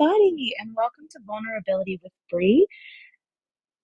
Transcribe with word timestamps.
everybody, 0.00 0.54
and 0.60 0.74
welcome 0.76 1.06
to 1.10 1.18
Vulnerability 1.26 1.98
with 2.02 2.12
Bree, 2.30 2.66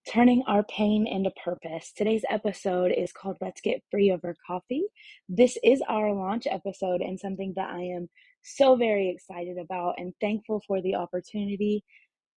turning 0.08 0.44
our 0.46 0.62
pain 0.64 1.06
into 1.08 1.30
purpose. 1.42 1.92
Today's 1.96 2.24
episode 2.30 2.92
is 2.92 3.10
called 3.12 3.36
Let's 3.40 3.60
Get 3.60 3.82
Free 3.90 4.12
Over 4.12 4.36
Coffee. 4.46 4.84
This 5.28 5.58
is 5.64 5.82
our 5.88 6.12
launch 6.12 6.46
episode 6.48 7.00
and 7.00 7.18
something 7.18 7.52
that 7.56 7.70
I 7.70 7.80
am 7.80 8.08
so 8.42 8.76
very 8.76 9.08
excited 9.08 9.58
about 9.58 9.94
and 9.98 10.12
thankful 10.20 10.62
for 10.68 10.80
the 10.80 10.94
opportunity 10.94 11.82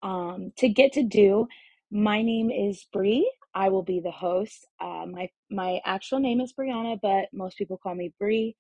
um, 0.03 0.53
to 0.59 0.69
get 0.69 0.93
to 0.93 1.03
do. 1.03 1.49
My 1.91 2.23
name 2.23 2.51
is 2.51 2.87
Bree. 2.93 3.29
I 3.55 3.71
will 3.71 3.83
be 3.83 3.99
the 3.99 4.13
host. 4.13 4.67
Uh, 4.81 5.07
my 5.11 5.29
my 5.51 5.81
actual 5.85 6.21
name 6.21 6.41
is 6.41 6.53
Brianna, 6.53 6.99
but 7.03 7.27
most 7.33 7.59
people 7.59 7.79
call 7.79 7.95
me 7.97 8.13
Bree. 8.21 8.55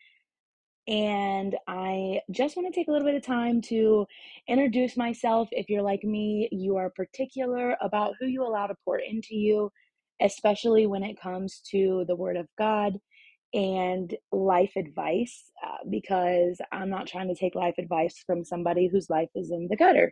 And 0.87 1.57
I 1.67 2.21
just 2.31 2.57
want 2.57 2.73
to 2.73 2.79
take 2.79 2.89
a 2.89 2.93
little 2.93 3.07
bit 3.07 3.15
of 3.17 3.25
time 3.25 3.63
to 3.63 4.07
introduce 4.49 4.97
myself. 4.97 5.49
If 5.51 5.71
you're 5.71 5.83
like 5.83 6.05
me, 6.05 6.49
you 6.53 6.77
are 6.77 6.91
particular 6.91 7.77
about 7.81 8.15
who 8.21 8.27
you 8.27 8.43
allow 8.43 8.67
to 8.67 8.75
pour 8.85 8.99
into 8.99 9.35
you, 9.35 9.73
especially 10.21 10.87
when 10.87 11.03
it 11.03 11.21
comes 11.21 11.63
to 11.71 12.05
the 12.07 12.17
Word 12.17 12.37
of 12.37 12.49
God 12.59 12.99
and 13.55 14.15
life 14.33 14.73
advice, 14.77 15.51
uh, 15.65 15.79
because 15.89 16.61
I'm 16.73 16.91
not 16.91 17.07
trying 17.07 17.29
to 17.29 17.35
take 17.35 17.55
life 17.55 17.77
advice 17.79 18.23
from 18.27 18.45
somebody 18.45 18.89
whose 18.89 19.09
life 19.09 19.31
is 19.35 19.51
in 19.51 19.69
the 19.71 19.77
gutter. 19.77 20.11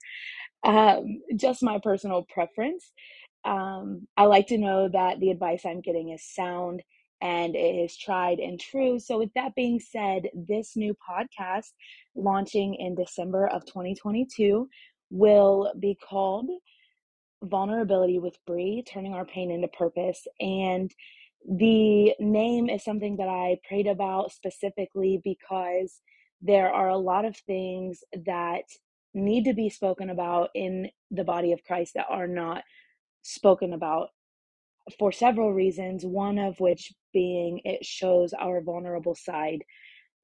Um, 0.65 1.21
just 1.37 1.63
my 1.63 1.81
personal 1.83 2.25
preference. 2.33 2.93
Um, 3.45 4.07
I 4.17 4.25
like 4.25 4.47
to 4.49 4.59
know 4.59 4.89
that 4.89 5.21
the 5.21 5.31
advice 5.31 5.67
I'm 5.67 5.81
getting 5.81 6.11
is 6.11 6.25
sound 6.25 6.83
and 7.23 7.55
it 7.55 7.77
is 7.77 7.97
tried 7.97 8.41
and 8.41 8.61
true. 8.61 8.99
So, 8.99 9.19
with 9.19 9.33
that 9.35 9.55
being 9.55 9.81
said, 9.81 10.29
this 10.35 10.77
new 10.77 10.95
podcast 11.09 11.71
launching 12.15 12.75
in 12.75 12.97
December 12.97 13.47
of 13.47 13.65
2022 13.65 14.69
will 15.11 15.73
be 15.79 15.97
called 15.97 16.51
Vulnerability 17.45 18.19
with 18.19 18.37
Bree, 18.47 18.83
Turning 18.87 19.15
Our 19.15 19.25
Pain 19.25 19.51
into 19.53 19.69
Purpose. 19.69 20.27
And 20.41 20.93
the 21.49 22.13
name 22.19 22.69
is 22.69 22.85
something 22.85 23.17
that 23.17 23.29
I 23.29 23.59
prayed 23.67 23.87
about 23.87 24.33
specifically 24.33 25.21
because 25.23 26.01
there 26.41 26.73
are 26.73 26.89
a 26.89 26.99
lot 26.99 27.25
of 27.25 27.37
things 27.37 28.03
that 28.27 28.65
need 29.15 29.45
to 29.45 29.55
be 29.55 29.71
spoken 29.71 30.11
about 30.11 30.51
in 30.55 30.89
the 31.11 31.25
body 31.25 31.53
of 31.53 31.63
Christ 31.65 31.93
that 31.95 32.07
are 32.09 32.27
not 32.27 32.65
spoken 33.23 33.73
about 33.73 34.09
for 34.99 35.13
several 35.13 35.53
reasons, 35.53 36.05
one 36.05 36.39
of 36.39 36.59
which 36.59 36.93
being 37.13 37.61
it 37.65 37.85
shows 37.85 38.33
our 38.33 38.61
vulnerable 38.61 39.15
side, 39.15 39.65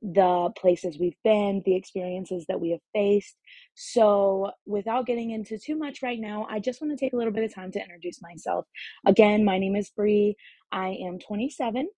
the 0.03 0.51
places 0.57 0.99
we've 0.99 1.17
been, 1.25 1.63
the 1.65 1.77
experiences 1.77 2.47
that 2.49 2.61
we 2.61 2.71
have 2.71 2.81
faced. 2.93 3.37
So, 3.75 4.53
without 4.67 5.07
getting 5.07 5.31
into 5.31 5.59
too 5.59 5.77
much 5.77 6.03
right 6.03 6.21
now, 6.21 6.47
I 6.51 6.61
just 6.61 6.81
want 6.81 6.97
to 6.97 7.05
take 7.05 7.13
a 7.13 7.17
little 7.17 7.33
bit 7.33 7.45
of 7.45 7.55
time 7.55 7.73
to 7.73 7.81
introduce 7.83 8.23
myself. 8.23 8.67
Again, 9.07 9.45
my 9.45 9.59
name 9.59 9.77
is 9.77 9.91
Bree. 9.91 10.37
I 10.71 10.99
am 11.05 11.19
27. 11.19 11.89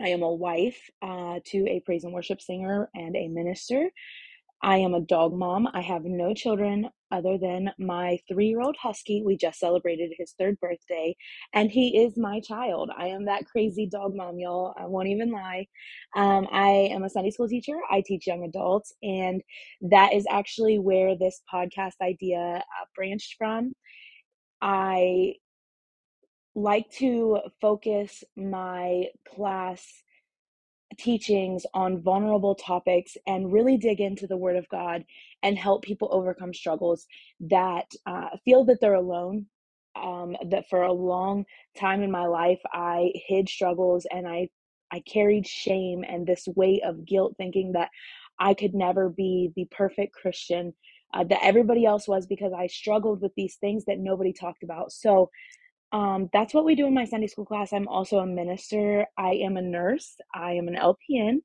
I 0.00 0.08
am 0.08 0.22
a 0.22 0.32
wife 0.32 0.90
uh, 1.00 1.40
to 1.46 1.58
a 1.68 1.80
praise 1.80 2.04
and 2.04 2.12
worship 2.12 2.40
singer 2.40 2.90
and 2.94 3.14
a 3.16 3.28
minister. 3.28 3.90
I 4.62 4.76
am 4.78 4.94
a 4.94 5.00
dog 5.00 5.34
mom. 5.34 5.68
I 5.74 5.80
have 5.80 6.04
no 6.04 6.34
children 6.34 6.88
other 7.10 7.36
than 7.36 7.70
my 7.78 8.18
three 8.28 8.46
year 8.46 8.60
old 8.60 8.76
husky. 8.80 9.22
We 9.24 9.36
just 9.36 9.58
celebrated 9.58 10.12
his 10.16 10.34
third 10.38 10.58
birthday, 10.60 11.16
and 11.52 11.70
he 11.70 11.98
is 11.98 12.16
my 12.16 12.40
child. 12.40 12.90
I 12.96 13.08
am 13.08 13.24
that 13.24 13.46
crazy 13.46 13.86
dog 13.86 14.14
mom, 14.14 14.38
y'all. 14.38 14.74
I 14.78 14.86
won't 14.86 15.08
even 15.08 15.32
lie. 15.32 15.66
Um, 16.14 16.46
I 16.52 16.90
am 16.92 17.02
a 17.02 17.10
Sunday 17.10 17.30
school 17.30 17.48
teacher. 17.48 17.76
I 17.90 18.02
teach 18.06 18.26
young 18.26 18.44
adults, 18.44 18.94
and 19.02 19.42
that 19.82 20.14
is 20.14 20.26
actually 20.30 20.78
where 20.78 21.16
this 21.16 21.42
podcast 21.52 21.94
idea 22.00 22.38
uh, 22.38 22.84
branched 22.94 23.34
from. 23.38 23.72
I 24.60 25.34
like 26.54 26.90
to 26.90 27.40
focus 27.60 28.22
my 28.36 29.06
class 29.34 29.84
teachings 30.98 31.64
on 31.74 32.02
vulnerable 32.02 32.54
topics 32.54 33.16
and 33.26 33.52
really 33.52 33.76
dig 33.76 34.00
into 34.00 34.26
the 34.26 34.36
Word 34.36 34.56
of 34.56 34.68
God 34.68 35.04
and 35.42 35.58
help 35.58 35.82
people 35.82 36.08
overcome 36.12 36.54
struggles 36.54 37.06
that 37.40 37.90
uh, 38.06 38.28
feel 38.44 38.64
that 38.64 38.80
they're 38.80 38.94
alone. 38.94 39.46
Um, 39.94 40.36
that 40.48 40.70
for 40.70 40.84
a 40.84 40.92
long 40.92 41.44
time 41.78 42.02
in 42.02 42.10
my 42.10 42.24
life, 42.24 42.60
I 42.72 43.12
hid 43.14 43.46
struggles 43.46 44.06
and 44.10 44.26
I 44.26 44.48
I 44.90 45.00
carried 45.00 45.46
shame 45.46 46.02
and 46.06 46.26
this 46.26 46.48
weight 46.56 46.82
of 46.82 47.04
guilt, 47.04 47.34
thinking 47.36 47.72
that 47.72 47.90
I 48.38 48.54
could 48.54 48.74
never 48.74 49.10
be 49.10 49.52
the 49.54 49.66
perfect 49.70 50.14
Christian 50.14 50.72
uh, 51.14 51.24
that 51.24 51.44
everybody 51.44 51.84
else 51.84 52.08
was 52.08 52.26
because 52.26 52.52
I 52.52 52.66
struggled 52.66 53.20
with 53.20 53.32
these 53.36 53.56
things 53.56 53.84
that 53.84 53.98
nobody 53.98 54.32
talked 54.32 54.62
about. 54.62 54.92
So 54.92 55.30
um, 55.92 56.30
that's 56.32 56.54
what 56.54 56.64
we 56.64 56.74
do 56.74 56.86
in 56.86 56.94
my 56.94 57.04
Sunday 57.04 57.26
school 57.26 57.44
class. 57.44 57.72
I'm 57.72 57.88
also 57.88 58.18
a 58.18 58.26
minister. 58.26 59.06
I 59.18 59.32
am 59.44 59.56
a 59.56 59.62
nurse. 59.62 60.16
I 60.34 60.52
am 60.52 60.68
an 60.68 60.76
LPN, 60.76 61.38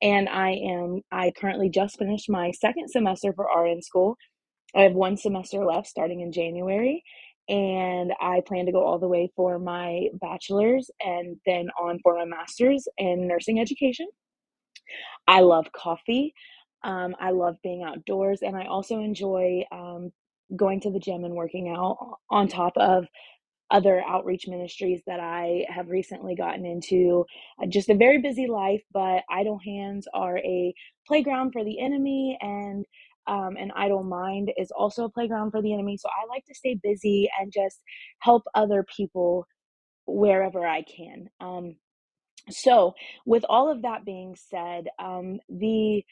and 0.00 0.28
I 0.28 0.52
am. 0.52 1.02
I 1.12 1.32
currently 1.38 1.68
just 1.68 1.98
finished 1.98 2.30
my 2.30 2.50
second 2.52 2.88
semester 2.90 3.32
for 3.34 3.46
RN 3.54 3.82
school. 3.82 4.16
I 4.74 4.82
have 4.82 4.92
one 4.92 5.16
semester 5.16 5.64
left, 5.64 5.86
starting 5.86 6.20
in 6.20 6.32
January, 6.32 7.02
and 7.48 8.12
I 8.20 8.40
plan 8.46 8.66
to 8.66 8.72
go 8.72 8.84
all 8.84 8.98
the 8.98 9.08
way 9.08 9.30
for 9.36 9.58
my 9.58 10.06
bachelor's 10.20 10.90
and 11.00 11.36
then 11.44 11.68
on 11.78 11.98
for 12.02 12.16
my 12.16 12.24
master's 12.24 12.88
in 12.96 13.26
nursing 13.28 13.60
education. 13.60 14.06
I 15.26 15.40
love 15.40 15.66
coffee. 15.76 16.32
Um, 16.82 17.14
I 17.20 17.32
love 17.32 17.56
being 17.62 17.82
outdoors, 17.82 18.40
and 18.40 18.56
I 18.56 18.64
also 18.64 19.00
enjoy 19.00 19.64
um, 19.70 20.10
going 20.56 20.80
to 20.80 20.90
the 20.90 20.98
gym 20.98 21.24
and 21.24 21.34
working 21.34 21.68
out 21.68 21.98
on 22.30 22.48
top 22.48 22.72
of 22.76 23.06
other 23.70 24.02
outreach 24.06 24.46
ministries 24.48 25.02
that 25.06 25.20
I 25.20 25.66
have 25.68 25.88
recently 25.88 26.34
gotten 26.34 26.66
into. 26.66 27.24
Uh, 27.62 27.66
just 27.66 27.90
a 27.90 27.94
very 27.94 28.20
busy 28.20 28.46
life, 28.46 28.82
but 28.92 29.22
idle 29.30 29.58
hands 29.64 30.06
are 30.14 30.38
a 30.38 30.74
playground 31.06 31.52
for 31.52 31.64
the 31.64 31.80
enemy, 31.80 32.38
and 32.40 32.84
um, 33.26 33.56
an 33.56 33.70
idle 33.76 34.02
mind 34.02 34.52
is 34.56 34.70
also 34.72 35.04
a 35.04 35.10
playground 35.10 35.52
for 35.52 35.62
the 35.62 35.72
enemy. 35.72 35.96
So 35.96 36.08
I 36.08 36.28
like 36.28 36.44
to 36.46 36.54
stay 36.54 36.78
busy 36.82 37.30
and 37.40 37.52
just 37.52 37.80
help 38.20 38.44
other 38.54 38.84
people 38.96 39.46
wherever 40.06 40.66
I 40.66 40.82
can. 40.82 41.28
Um, 41.40 41.76
so, 42.50 42.94
with 43.26 43.44
all 43.48 43.70
of 43.70 43.82
that 43.82 44.04
being 44.04 44.36
said, 44.36 44.86
um, 44.98 45.38
the 45.48 46.04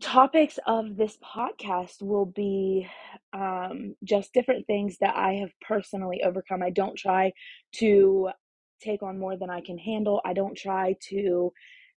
topics 0.00 0.58
of 0.66 0.96
this 0.96 1.18
podcast 1.18 2.02
will 2.02 2.26
be 2.26 2.86
um, 3.32 3.94
just 4.04 4.32
different 4.32 4.66
things 4.66 4.96
that 5.00 5.16
I 5.16 5.34
have 5.34 5.50
personally 5.60 6.22
overcome. 6.24 6.62
I 6.62 6.70
don't 6.70 6.96
try 6.96 7.32
to 7.76 8.30
take 8.80 9.02
on 9.02 9.18
more 9.18 9.36
than 9.36 9.50
I 9.50 9.60
can 9.60 9.78
handle. 9.78 10.20
I 10.24 10.32
don't 10.32 10.56
try 10.56 10.96
to 11.10 11.52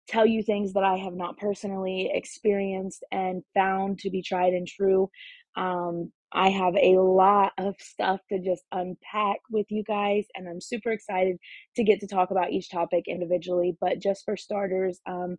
tell 0.06 0.26
you 0.26 0.42
things 0.42 0.74
that 0.74 0.84
I 0.84 0.96
have 0.96 1.14
not 1.14 1.38
personally 1.38 2.10
experienced 2.12 3.04
and 3.10 3.42
found 3.54 3.98
to 4.00 4.10
be 4.10 4.22
tried 4.22 4.52
and 4.52 4.66
true. 4.66 5.10
Um, 5.56 6.12
I 6.32 6.50
have 6.50 6.74
a 6.76 6.98
lot 6.98 7.52
of 7.58 7.76
stuff 7.78 8.20
to 8.30 8.40
just 8.40 8.64
unpack 8.72 9.38
with 9.50 9.66
you 9.70 9.84
guys, 9.84 10.26
and 10.34 10.48
I'm 10.48 10.60
super 10.60 10.90
excited 10.90 11.36
to 11.76 11.84
get 11.84 12.00
to 12.00 12.08
talk 12.08 12.32
about 12.32 12.50
each 12.50 12.70
topic 12.70 13.04
individually. 13.06 13.76
But 13.80 14.00
just 14.00 14.24
for 14.24 14.36
starters, 14.36 15.00
um, 15.06 15.36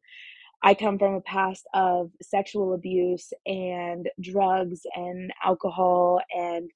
I 0.65 0.75
come 0.75 0.99
from 0.99 1.15
a 1.15 1.21
past 1.21 1.67
of 1.75 2.11
sexual 2.23 2.75
abuse 2.75 3.33
and 3.47 4.09
drugs 4.21 4.81
and 4.95 5.31
alcohol 5.45 6.21
and, 6.37 6.71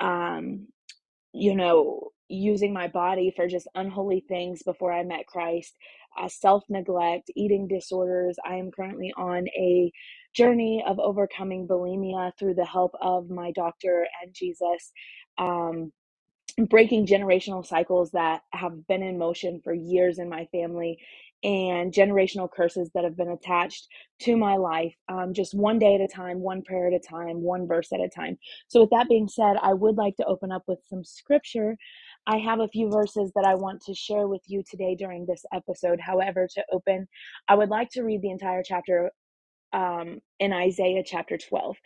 um, 0.00 0.68
you 1.32 1.54
know, 1.56 2.10
using 2.28 2.72
my 2.72 2.88
body 2.88 3.32
for 3.36 3.48
just 3.48 3.68
unholy 3.76 4.24
things 4.28 4.62
before 4.64 4.92
I 4.92 5.04
met 5.04 5.26
Christ, 5.28 5.76
uh, 6.18 6.28
self 6.28 6.64
neglect, 6.70 7.30
eating 7.36 7.68
disorders. 7.68 8.38
I 8.46 8.56
am 8.56 8.70
currently 8.72 9.12
on 9.16 9.48
a 9.50 9.92
journey 10.34 10.84
of 10.86 11.00
overcoming 11.00 11.68
bulimia 11.68 12.32
through 12.38 12.54
the 12.54 12.66
help 12.66 12.92
of 13.02 13.30
my 13.30 13.52
doctor 13.52 14.08
and 14.22 14.34
Jesus. 14.34 14.92
Um, 15.38 15.92
breaking 16.68 17.06
generational 17.06 17.66
cycles 17.66 18.12
that 18.12 18.42
have 18.52 18.86
been 18.88 19.02
in 19.02 19.18
motion 19.18 19.60
for 19.62 19.74
years 19.74 20.18
in 20.18 20.28
my 20.28 20.46
family 20.52 20.98
and 21.44 21.92
generational 21.92 22.50
curses 22.50 22.90
that 22.94 23.04
have 23.04 23.16
been 23.16 23.30
attached 23.30 23.88
to 24.20 24.36
my 24.36 24.56
life, 24.56 24.94
um, 25.08 25.34
just 25.34 25.54
one 25.54 25.78
day 25.78 25.94
at 25.94 26.00
a 26.00 26.08
time, 26.08 26.40
one 26.40 26.62
prayer 26.62 26.88
at 26.88 26.94
a 26.94 26.98
time, 26.98 27.42
one 27.42 27.66
verse 27.66 27.92
at 27.92 28.00
a 28.00 28.08
time. 28.08 28.38
So, 28.68 28.80
with 28.80 28.90
that 28.90 29.08
being 29.08 29.28
said, 29.28 29.56
I 29.62 29.74
would 29.74 29.96
like 29.96 30.16
to 30.16 30.26
open 30.26 30.50
up 30.50 30.62
with 30.66 30.78
some 30.88 31.04
scripture. 31.04 31.76
I 32.26 32.38
have 32.38 32.60
a 32.60 32.68
few 32.68 32.90
verses 32.90 33.30
that 33.36 33.44
I 33.44 33.54
want 33.54 33.82
to 33.82 33.94
share 33.94 34.26
with 34.28 34.42
you 34.46 34.62
today 34.68 34.96
during 34.96 35.26
this 35.26 35.44
episode. 35.52 36.00
However, 36.00 36.48
to 36.54 36.64
open, 36.72 37.06
I 37.48 37.54
would 37.54 37.68
like 37.68 37.90
to 37.90 38.02
read 38.02 38.22
the 38.22 38.30
entire 38.30 38.62
chapter 38.64 39.10
um, 39.72 40.20
in 40.40 40.52
Isaiah 40.52 41.02
chapter 41.04 41.36
12. 41.36 41.76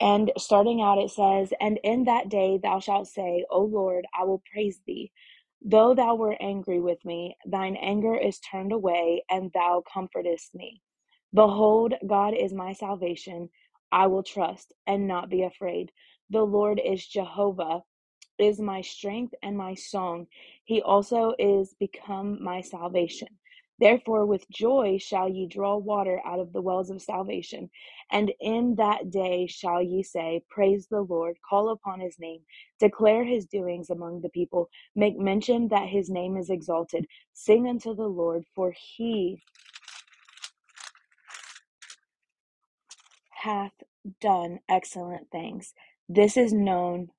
And 0.00 0.32
starting 0.38 0.80
out, 0.80 0.98
it 0.98 1.10
says, 1.10 1.52
And 1.60 1.78
in 1.84 2.04
that 2.04 2.30
day 2.30 2.58
thou 2.62 2.80
shalt 2.80 3.08
say, 3.08 3.44
O 3.50 3.62
Lord, 3.62 4.06
I 4.18 4.24
will 4.24 4.42
praise 4.50 4.80
thee. 4.86 5.12
Though 5.62 5.94
thou 5.94 6.14
were 6.16 6.36
angry 6.40 6.80
with 6.80 7.04
me, 7.04 7.36
thine 7.46 7.76
anger 7.76 8.16
is 8.16 8.40
turned 8.40 8.72
away, 8.72 9.24
and 9.30 9.52
thou 9.52 9.82
comfortest 9.92 10.54
me. 10.54 10.82
Behold, 11.34 11.94
God 12.06 12.34
is 12.34 12.52
my 12.54 12.72
salvation. 12.74 13.50
I 13.92 14.08
will 14.08 14.22
trust 14.24 14.72
and 14.86 15.06
not 15.08 15.30
be 15.30 15.42
afraid. 15.42 15.92
The 16.30 16.44
Lord 16.44 16.80
is 16.84 17.06
Jehovah 17.06 17.82
is 18.38 18.60
my 18.60 18.82
strength 18.82 19.34
and 19.42 19.58
my 19.58 19.74
song. 19.74 20.28
He 20.64 20.82
also 20.82 21.34
is 21.40 21.74
become 21.80 22.42
my 22.44 22.62
salvation. 22.62 23.28
Therefore, 23.80 24.26
with 24.26 24.50
joy 24.50 24.98
shall 25.00 25.28
ye 25.28 25.46
draw 25.46 25.76
water 25.78 26.22
out 26.26 26.40
of 26.40 26.52
the 26.52 26.62
wells 26.62 26.90
of 26.90 27.02
salvation. 27.02 27.70
And 28.12 28.32
in 28.40 28.76
that 28.76 29.10
day 29.10 29.48
shall 29.48 29.82
ye 29.82 30.04
say, 30.04 30.44
Praise 30.50 30.88
the 30.88 31.02
Lord, 31.02 31.38
call 31.48 31.70
upon 31.70 32.00
his 32.00 32.18
name, 32.20 32.42
declare 32.80 33.24
his 33.24 33.46
doings 33.46 33.90
among 33.90 34.22
the 34.22 34.30
people, 34.30 34.70
make 34.96 35.18
mention 35.18 35.68
that 35.68 35.88
his 35.88 36.10
name 36.10 36.36
is 36.38 36.50
exalted. 36.50 37.06
Sing 37.34 37.68
unto 37.68 37.94
the 37.96 38.08
Lord, 38.08 38.44
for 38.54 38.72
he 38.76 39.42
hath 43.30 43.72
done 44.20 44.60
excellent 44.68 45.30
things. 45.30 45.74
This 46.08 46.36
is 46.36 46.52
known 46.52 47.10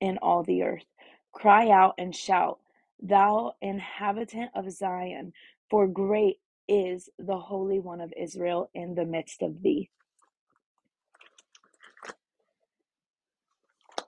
in 0.00 0.18
all 0.18 0.44
the 0.44 0.64
earth. 0.64 0.86
Cry 1.32 1.70
out 1.70 1.94
and 1.98 2.16
shout, 2.16 2.60
thou 3.02 3.54
inhabitant 3.62 4.50
of 4.54 4.70
Zion, 4.72 5.32
for 5.70 5.88
great 5.88 6.38
is 6.68 7.08
the 7.18 7.38
Holy 7.38 7.80
One 7.80 8.00
of 8.00 8.12
Israel 8.20 8.70
in 8.74 8.94
the 8.94 9.04
midst 9.06 9.42
of 9.42 9.62
thee. 9.62 9.90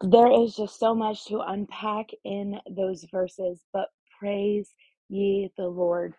There 0.03 0.31
is 0.33 0.57
just 0.57 0.79
so 0.81 0.95
much 0.95 1.27
to 1.27 1.41
unpack 1.41 2.11
in 2.25 2.61
those 2.71 3.07
verses, 3.13 3.61
but 3.73 3.89
praise 4.21 4.75
ye 5.09 5.51
the 5.59 5.67
Lord. 5.69 6.15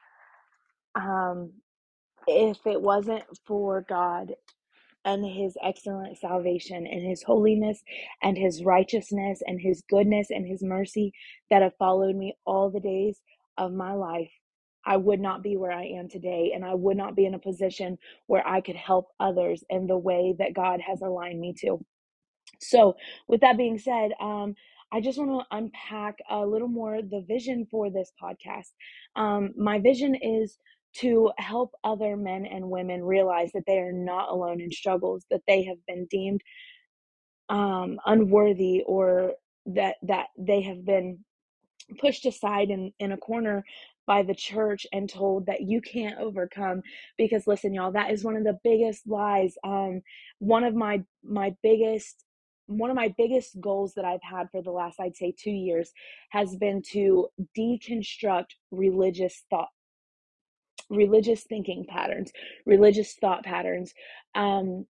Um, 0.96 1.54
if 2.28 2.66
it 2.68 2.82
wasn't 2.82 3.24
for 3.48 3.86
God 3.88 4.34
and 5.06 5.26
his 5.26 5.58
excellent 5.64 6.18
salvation 6.18 6.88
and 6.88 7.08
his 7.08 7.24
holiness 7.24 7.84
and 8.22 8.38
his 8.38 8.64
righteousness 8.64 9.42
and 9.46 9.60
his 9.60 9.84
goodness 9.90 10.30
and 10.30 10.48
his 10.48 10.64
mercy 10.64 11.14
that 11.50 11.62
have 11.62 11.76
followed 11.78 12.16
me 12.16 12.36
all 12.46 12.70
the 12.70 12.80
days 12.80 13.22
of 13.58 13.74
my 13.74 13.94
life, 13.94 14.32
I 14.86 14.98
would 14.98 15.20
not 15.20 15.44
be 15.44 15.58
where 15.58 15.72
I 15.72 15.86
am 15.86 16.10
today. 16.10 16.52
And 16.54 16.66
I 16.66 16.74
would 16.74 16.98
not 16.98 17.16
be 17.16 17.26
in 17.26 17.34
a 17.36 17.40
position 17.40 17.98
where 18.28 18.46
I 18.48 18.62
could 18.62 18.76
help 18.76 19.08
others 19.20 19.64
in 19.70 19.88
the 19.88 19.98
way 19.98 20.36
that 20.40 20.54
God 20.54 20.82
has 20.82 21.02
aligned 21.02 21.40
me 21.40 21.54
to. 21.62 21.84
So, 22.60 22.96
with 23.28 23.42
that 23.42 23.58
being 23.58 23.78
said, 23.78 24.12
um, 24.22 24.56
I 24.92 25.02
just 25.02 25.18
want 25.18 25.32
to 25.32 25.58
unpack 25.58 26.20
a 26.30 26.46
little 26.46 26.68
more 26.68 27.02
the 27.02 27.26
vision 27.28 27.68
for 27.70 27.90
this 27.90 28.12
podcast. 28.22 28.72
Um, 29.16 29.52
my 29.58 29.80
vision 29.80 30.16
is 30.16 30.58
to 30.96 31.32
help 31.38 31.74
other 31.84 32.16
men 32.16 32.46
and 32.46 32.70
women 32.70 33.04
realize 33.04 33.52
that 33.54 33.64
they 33.68 33.80
are 33.80 33.92
not 33.94 34.30
alone 34.30 34.62
in 34.62 34.72
struggles, 34.72 35.26
that 35.32 35.42
they 35.48 35.64
have 35.64 35.78
been 35.88 36.06
deemed 36.10 36.42
um, 37.50 38.00
unworthy, 38.06 38.84
or 38.86 39.34
that 39.68 39.96
that 40.04 40.28
they 40.38 40.62
have 40.62 40.86
been 40.86 41.20
pushed 42.00 42.26
aside 42.26 42.70
in, 42.70 42.92
in 43.00 43.12
a 43.12 43.18
corner 43.18 43.64
by 44.06 44.24
the 44.24 44.36
church 44.36 44.86
and 44.92 45.10
told 45.10 45.46
that 45.46 45.62
you 45.62 45.82
can't 45.82 46.20
overcome. 46.20 46.82
Because 47.18 47.48
listen 47.48 47.74
y'all 47.74 47.92
that 47.92 48.12
is 48.12 48.24
one 48.24 48.36
of 48.38 48.44
the 48.44 48.60
biggest 48.64 49.08
lies 49.08 49.56
um 49.64 50.02
one 50.40 50.64
of 50.64 50.76
my 50.76 51.04
my 51.24 51.56
biggest 51.64 52.24
one 52.68 52.90
of 52.90 52.96
my 52.96 53.14
biggest 53.18 53.60
goals 53.60 53.94
that 53.96 54.06
I've 54.06 54.24
had 54.24 54.50
for 54.52 54.62
the 54.62 54.72
last 54.72 55.00
I'd 55.00 55.18
say 55.18 55.34
2 55.38 55.52
years 55.52 55.92
has 56.30 56.56
been 56.56 56.82
to 56.92 57.28
deconstruct 57.58 58.52
religious 58.72 59.44
thought 59.50 59.70
religious 60.90 61.44
thinking 61.44 61.86
patterns 61.88 62.32
religious 62.66 63.14
thought 63.16 63.44
patterns 63.44 63.94
um 64.36 64.86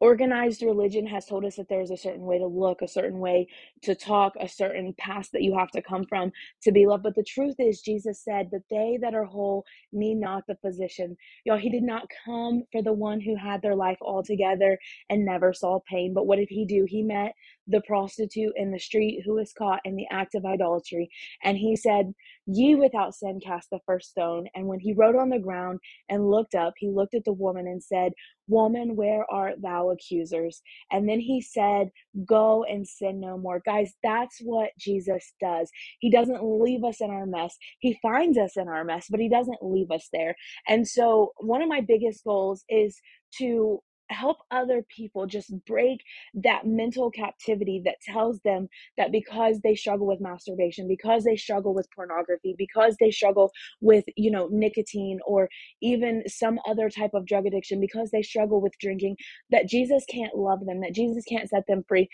organized 0.00 0.62
religion 0.62 1.06
has 1.06 1.24
told 1.26 1.44
us 1.44 1.56
that 1.56 1.68
there's 1.68 1.90
a 1.90 1.96
certain 1.96 2.22
way 2.22 2.38
to 2.38 2.46
look, 2.46 2.82
a 2.82 2.88
certain 2.88 3.18
way 3.18 3.46
to 3.82 3.94
talk, 3.94 4.34
a 4.40 4.48
certain 4.48 4.94
past 4.98 5.32
that 5.32 5.42
you 5.42 5.56
have 5.56 5.70
to 5.70 5.80
come 5.80 6.04
from 6.06 6.30
to 6.62 6.70
be 6.72 6.86
loved. 6.86 7.02
But 7.02 7.14
the 7.14 7.24
truth 7.24 7.54
is, 7.58 7.80
Jesus 7.80 8.22
said 8.22 8.48
that 8.52 8.64
they 8.70 8.98
that 9.00 9.14
are 9.14 9.24
whole 9.24 9.64
need 9.92 10.16
not 10.16 10.44
the 10.46 10.56
physician. 10.56 11.16
Y'all, 11.44 11.56
he 11.56 11.70
did 11.70 11.82
not 11.82 12.06
come 12.24 12.62
for 12.72 12.82
the 12.82 12.92
one 12.92 13.20
who 13.20 13.36
had 13.36 13.62
their 13.62 13.74
life 13.76 13.98
all 14.02 14.22
together 14.22 14.78
and 15.08 15.24
never 15.24 15.52
saw 15.54 15.78
pain. 15.88 16.12
But 16.12 16.26
what 16.26 16.36
did 16.36 16.48
he 16.50 16.66
do? 16.66 16.84
He 16.86 17.02
met 17.02 17.32
the 17.68 17.80
prostitute 17.86 18.52
in 18.56 18.72
the 18.72 18.78
street 18.78 19.22
who 19.24 19.34
was 19.34 19.52
caught 19.52 19.80
in 19.84 19.96
the 19.96 20.06
act 20.10 20.34
of 20.34 20.44
idolatry. 20.44 21.08
And 21.42 21.56
he 21.56 21.76
said, 21.76 22.12
Ye 22.46 22.74
without 22.74 23.14
sin 23.14 23.40
cast 23.40 23.70
the 23.70 23.78
first 23.86 24.10
stone. 24.10 24.46
And 24.54 24.66
when 24.66 24.80
he 24.80 24.92
wrote 24.92 25.14
on 25.14 25.30
the 25.30 25.38
ground 25.38 25.78
and 26.08 26.30
looked 26.30 26.54
up, 26.54 26.74
he 26.76 26.88
looked 26.88 27.14
at 27.14 27.24
the 27.24 27.32
woman 27.32 27.66
and 27.66 27.82
said, 27.82 28.12
Woman, 28.48 28.96
where 28.96 29.24
art 29.30 29.62
thou 29.62 29.90
accusers? 29.90 30.60
And 30.90 31.08
then 31.08 31.20
he 31.20 31.40
said, 31.40 31.90
Go 32.26 32.64
and 32.64 32.86
sin 32.86 33.20
no 33.20 33.38
more. 33.38 33.62
Guys, 33.64 33.92
that's 34.02 34.38
what 34.42 34.70
Jesus 34.78 35.32
does. 35.40 35.70
He 36.00 36.10
doesn't 36.10 36.42
leave 36.42 36.84
us 36.84 37.00
in 37.00 37.10
our 37.10 37.26
mess. 37.26 37.56
He 37.78 37.98
finds 38.02 38.38
us 38.38 38.56
in 38.56 38.68
our 38.68 38.84
mess, 38.84 39.06
but 39.08 39.20
he 39.20 39.28
doesn't 39.28 39.58
leave 39.62 39.90
us 39.90 40.08
there. 40.12 40.34
And 40.68 40.86
so, 40.86 41.32
one 41.38 41.62
of 41.62 41.68
my 41.68 41.80
biggest 41.80 42.24
goals 42.24 42.64
is 42.68 43.00
to 43.38 43.80
help 44.12 44.38
other 44.50 44.84
people 44.94 45.26
just 45.26 45.52
break 45.66 46.02
that 46.34 46.66
mental 46.66 47.10
captivity 47.10 47.82
that 47.84 48.00
tells 48.02 48.40
them 48.40 48.68
that 48.98 49.12
because 49.12 49.60
they 49.60 49.74
struggle 49.74 50.06
with 50.06 50.20
masturbation 50.20 50.88
because 50.88 51.24
they 51.24 51.36
struggle 51.36 51.74
with 51.74 51.88
pornography 51.94 52.54
because 52.58 52.96
they 53.00 53.10
struggle 53.10 53.50
with 53.80 54.04
you 54.16 54.30
know 54.30 54.48
nicotine 54.52 55.20
or 55.26 55.48
even 55.82 56.22
some 56.28 56.58
other 56.68 56.90
type 56.90 57.14
of 57.14 57.26
drug 57.26 57.46
addiction 57.46 57.80
because 57.80 58.10
they 58.10 58.22
struggle 58.22 58.60
with 58.60 58.72
drinking 58.80 59.16
that 59.50 59.68
Jesus 59.68 60.04
can't 60.10 60.36
love 60.36 60.64
them 60.66 60.80
that 60.82 60.94
Jesus 60.94 61.24
can't 61.24 61.48
set 61.48 61.66
them 61.66 61.84
free 61.88 62.08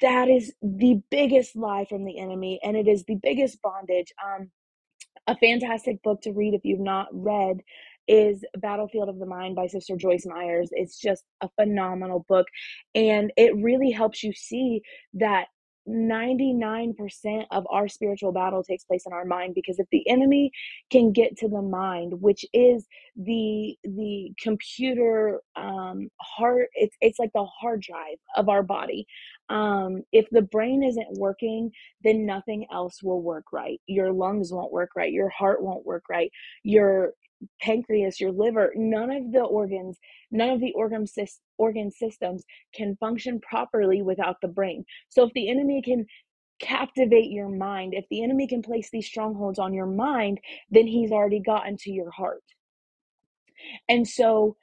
that 0.00 0.28
is 0.28 0.54
the 0.62 1.00
biggest 1.10 1.56
lie 1.56 1.84
from 1.88 2.04
the 2.04 2.18
enemy 2.18 2.60
and 2.62 2.76
it 2.76 2.88
is 2.88 3.04
the 3.04 3.16
biggest 3.22 3.60
bondage. 3.62 4.12
Um 4.24 4.50
a 5.26 5.36
fantastic 5.36 6.02
book 6.02 6.20
to 6.22 6.32
read 6.32 6.54
if 6.54 6.64
you've 6.64 6.80
not 6.80 7.08
read 7.12 7.62
is 8.08 8.44
Battlefield 8.58 9.08
of 9.08 9.18
the 9.18 9.26
Mind 9.26 9.56
by 9.56 9.66
Sister 9.66 9.96
Joyce 9.96 10.26
Myers. 10.26 10.68
It's 10.72 10.98
just 10.98 11.24
a 11.40 11.48
phenomenal 11.60 12.24
book. 12.28 12.46
And 12.94 13.32
it 13.36 13.56
really 13.56 13.90
helps 13.90 14.22
you 14.22 14.32
see 14.32 14.82
that 15.14 15.46
99% 15.88 17.44
of 17.50 17.66
our 17.70 17.88
spiritual 17.88 18.32
battle 18.32 18.62
takes 18.62 18.84
place 18.84 19.04
in 19.06 19.12
our 19.12 19.24
mind 19.26 19.54
because 19.54 19.78
if 19.78 19.86
the 19.92 20.08
enemy 20.08 20.50
can 20.90 21.12
get 21.12 21.36
to 21.36 21.48
the 21.48 21.60
mind 21.60 22.14
which 22.22 22.44
is 22.54 22.86
the 23.16 23.76
the 23.84 24.32
computer 24.42 25.40
um 25.56 26.08
heart 26.20 26.68
it's 26.74 26.96
it's 27.02 27.18
like 27.18 27.30
the 27.34 27.44
hard 27.60 27.82
drive 27.82 28.16
of 28.36 28.48
our 28.48 28.62
body 28.62 29.06
um 29.50 30.02
if 30.10 30.26
the 30.30 30.40
brain 30.42 30.82
isn't 30.82 31.18
working 31.18 31.70
then 32.02 32.24
nothing 32.24 32.66
else 32.72 33.02
will 33.02 33.20
work 33.20 33.44
right 33.52 33.80
your 33.86 34.10
lungs 34.10 34.50
won't 34.52 34.72
work 34.72 34.90
right 34.96 35.12
your 35.12 35.28
heart 35.28 35.62
won't 35.62 35.84
work 35.84 36.04
right 36.08 36.30
your 36.62 37.12
pancreas, 37.60 38.20
your 38.20 38.32
liver, 38.32 38.72
none 38.76 39.10
of 39.10 39.32
the 39.32 39.40
organs, 39.40 39.98
none 40.30 40.50
of 40.50 40.60
the 40.60 40.72
organ, 40.72 41.06
organ 41.58 41.90
systems 41.90 42.44
can 42.74 42.96
function 42.96 43.40
properly 43.40 44.02
without 44.02 44.36
the 44.40 44.48
brain. 44.48 44.84
So 45.08 45.24
if 45.24 45.32
the 45.34 45.48
enemy 45.48 45.82
can 45.82 46.06
captivate 46.60 47.30
your 47.30 47.48
mind, 47.48 47.94
if 47.94 48.04
the 48.10 48.22
enemy 48.22 48.46
can 48.46 48.62
place 48.62 48.88
these 48.90 49.06
strongholds 49.06 49.58
on 49.58 49.74
your 49.74 49.86
mind, 49.86 50.38
then 50.70 50.86
he's 50.86 51.12
already 51.12 51.40
gotten 51.40 51.76
to 51.78 51.90
your 51.90 52.10
heart. 52.10 52.42
And 53.88 54.06
so 54.06 54.56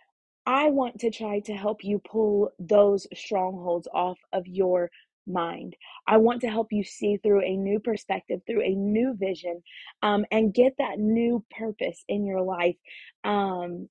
I 0.45 0.69
want 0.69 0.99
to 0.99 1.11
try 1.11 1.39
to 1.41 1.53
help 1.53 1.83
you 1.83 1.99
pull 1.99 2.51
those 2.59 3.05
strongholds 3.13 3.87
off 3.93 4.17
of 4.33 4.47
your 4.47 4.89
mind. 5.31 5.75
I 6.07 6.17
want 6.17 6.41
to 6.41 6.49
help 6.49 6.67
you 6.71 6.83
see 6.83 7.17
through 7.17 7.41
a 7.41 7.55
new 7.55 7.79
perspective, 7.79 8.41
through 8.45 8.63
a 8.63 8.75
new 8.75 9.15
vision, 9.17 9.61
um, 10.01 10.25
and 10.31 10.53
get 10.53 10.73
that 10.77 10.99
new 10.99 11.43
purpose 11.57 12.03
in 12.07 12.25
your 12.25 12.41
life. 12.41 12.77
Um, 13.23 13.89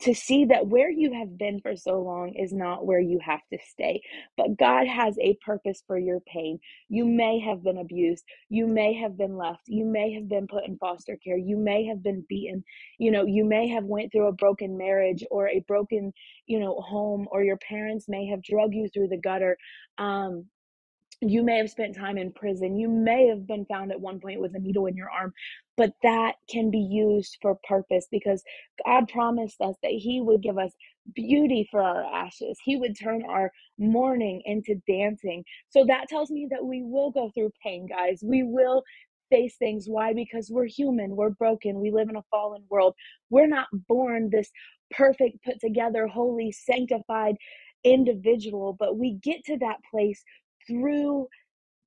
to 0.00 0.14
see 0.14 0.46
that 0.46 0.66
where 0.66 0.90
you 0.90 1.12
have 1.12 1.36
been 1.36 1.60
for 1.60 1.76
so 1.76 2.00
long 2.00 2.34
is 2.34 2.52
not 2.52 2.86
where 2.86 3.00
you 3.00 3.18
have 3.22 3.42
to 3.52 3.58
stay. 3.68 4.00
But 4.36 4.56
God 4.58 4.86
has 4.86 5.16
a 5.20 5.36
purpose 5.44 5.82
for 5.86 5.98
your 5.98 6.20
pain. 6.20 6.58
You 6.88 7.04
may 7.04 7.38
have 7.40 7.62
been 7.62 7.78
abused. 7.78 8.24
You 8.48 8.66
may 8.66 8.94
have 8.94 9.18
been 9.18 9.36
left. 9.36 9.62
You 9.66 9.84
may 9.84 10.12
have 10.14 10.28
been 10.28 10.46
put 10.46 10.64
in 10.66 10.78
foster 10.78 11.18
care. 11.22 11.36
You 11.36 11.56
may 11.56 11.84
have 11.86 12.02
been 12.02 12.24
beaten. 12.28 12.64
You 12.98 13.10
know, 13.10 13.26
you 13.26 13.44
may 13.44 13.68
have 13.68 13.84
went 13.84 14.12
through 14.12 14.28
a 14.28 14.32
broken 14.32 14.78
marriage 14.78 15.24
or 15.30 15.48
a 15.48 15.60
broken, 15.68 16.12
you 16.46 16.58
know, 16.58 16.80
home 16.80 17.28
or 17.30 17.44
your 17.44 17.58
parents 17.58 18.06
may 18.08 18.26
have 18.26 18.42
drug 18.42 18.72
you 18.72 18.88
through 18.88 19.08
the 19.08 19.20
gutter. 19.20 19.56
Um 19.98 20.46
you 21.22 21.42
may 21.42 21.58
have 21.58 21.70
spent 21.70 21.96
time 21.96 22.18
in 22.18 22.32
prison. 22.32 22.76
You 22.76 22.88
may 22.88 23.28
have 23.28 23.46
been 23.46 23.64
found 23.66 23.92
at 23.92 24.00
one 24.00 24.20
point 24.20 24.40
with 24.40 24.54
a 24.54 24.58
needle 24.58 24.86
in 24.86 24.96
your 24.96 25.10
arm, 25.10 25.32
but 25.76 25.92
that 26.02 26.34
can 26.50 26.70
be 26.70 26.80
used 26.80 27.38
for 27.40 27.58
purpose 27.68 28.06
because 28.10 28.42
God 28.84 29.08
promised 29.08 29.60
us 29.60 29.76
that 29.82 29.92
He 29.92 30.20
would 30.20 30.42
give 30.42 30.58
us 30.58 30.72
beauty 31.14 31.68
for 31.70 31.82
our 31.82 32.04
ashes. 32.04 32.58
He 32.64 32.76
would 32.76 32.98
turn 32.98 33.24
our 33.28 33.52
mourning 33.78 34.42
into 34.44 34.76
dancing. 34.86 35.44
So 35.70 35.84
that 35.86 36.08
tells 36.08 36.30
me 36.30 36.48
that 36.50 36.64
we 36.64 36.82
will 36.82 37.10
go 37.10 37.30
through 37.34 37.52
pain, 37.62 37.86
guys. 37.86 38.20
We 38.22 38.42
will 38.42 38.82
face 39.30 39.56
things. 39.56 39.86
Why? 39.88 40.12
Because 40.12 40.50
we're 40.50 40.66
human, 40.66 41.16
we're 41.16 41.30
broken, 41.30 41.80
we 41.80 41.90
live 41.90 42.08
in 42.08 42.16
a 42.16 42.24
fallen 42.30 42.64
world. 42.68 42.94
We're 43.30 43.46
not 43.46 43.68
born 43.88 44.28
this 44.30 44.50
perfect, 44.90 45.42
put 45.44 45.58
together, 45.60 46.06
holy, 46.06 46.52
sanctified 46.52 47.36
individual, 47.84 48.76
but 48.78 48.96
we 48.96 49.14
get 49.22 49.44
to 49.44 49.56
that 49.58 49.78
place 49.90 50.22
through 50.68 51.20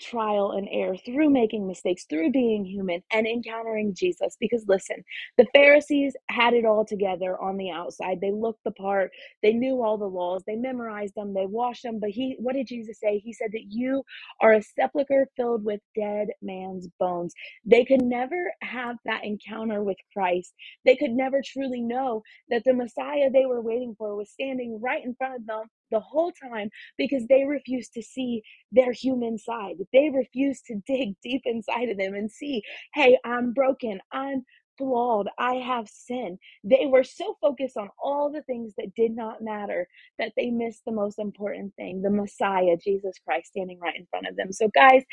trial 0.01 0.51
and 0.51 0.67
error, 0.71 0.97
through 0.97 1.29
making 1.29 1.67
mistakes, 1.67 2.05
through 2.09 2.31
being 2.31 2.65
human 2.65 3.01
and 3.11 3.27
encountering 3.27 3.93
Jesus. 3.95 4.35
Because 4.39 4.65
listen, 4.67 5.03
the 5.37 5.47
Pharisees 5.53 6.15
had 6.29 6.53
it 6.53 6.65
all 6.65 6.85
together 6.85 7.39
on 7.41 7.57
the 7.57 7.71
outside. 7.71 8.19
They 8.21 8.31
looked 8.31 8.63
the 8.63 8.71
part, 8.71 9.11
they 9.41 9.53
knew 9.53 9.83
all 9.83 9.97
the 9.97 10.05
laws, 10.05 10.43
they 10.45 10.55
memorized 10.55 11.15
them, 11.15 11.33
they 11.33 11.45
washed 11.45 11.83
them. 11.83 11.99
But 11.99 12.09
he, 12.11 12.35
what 12.39 12.55
did 12.55 12.67
Jesus 12.67 12.99
say? 12.99 13.19
He 13.19 13.33
said 13.33 13.51
that 13.53 13.65
you 13.69 14.03
are 14.41 14.53
a 14.53 14.61
sepulcher 14.61 15.27
filled 15.37 15.63
with 15.63 15.81
dead 15.95 16.29
man's 16.41 16.87
bones. 16.99 17.33
They 17.65 17.85
could 17.85 18.01
never 18.01 18.53
have 18.61 18.97
that 19.05 19.23
encounter 19.23 19.83
with 19.83 19.97
Christ. 20.13 20.53
They 20.83 20.95
could 20.95 21.11
never 21.11 21.41
truly 21.45 21.81
know 21.81 22.23
that 22.49 22.63
the 22.65 22.73
Messiah 22.73 23.29
they 23.31 23.45
were 23.45 23.61
waiting 23.61 23.95
for 23.97 24.15
was 24.15 24.31
standing 24.31 24.79
right 24.81 25.03
in 25.03 25.15
front 25.15 25.35
of 25.35 25.45
them 25.45 25.63
the 25.95 26.01
whole 26.01 26.33
time 26.33 26.69
because 26.97 27.25
they 27.27 27.45
refuse 27.45 27.87
to 27.89 28.01
see 28.01 28.43
their 28.71 28.91
human 28.91 29.37
side. 29.37 29.75
They 29.93 30.09
refuse 30.09 30.61
to 30.67 30.81
dig 30.87 31.15
deep 31.23 31.43
inside 31.45 31.89
of 31.89 31.97
them 31.97 32.13
and 32.13 32.29
see, 32.29 32.61
hey, 32.93 33.17
I'm 33.23 33.53
broken. 33.53 33.99
I'm 34.11 34.43
flawed. 34.77 35.29
I 35.39 35.55
have 35.55 35.87
sin. 35.87 36.37
They 36.65 36.85
were 36.85 37.05
so 37.05 37.37
focused 37.39 37.77
on 37.77 37.89
all 38.03 38.29
the 38.29 38.41
things 38.43 38.73
that 38.77 38.93
did 38.93 39.15
not 39.15 39.41
matter 39.41 39.87
that 40.19 40.33
they 40.35 40.49
missed 40.49 40.83
the 40.85 40.91
most 40.91 41.17
important 41.17 41.73
thing 41.75 42.01
the 42.01 42.09
Messiah, 42.09 42.75
Jesus 42.83 43.15
Christ, 43.25 43.47
standing 43.47 43.79
right 43.79 43.95
in 43.95 44.07
front 44.09 44.27
of 44.27 44.35
them. 44.35 44.51
So, 44.51 44.69
guys, 44.75 45.03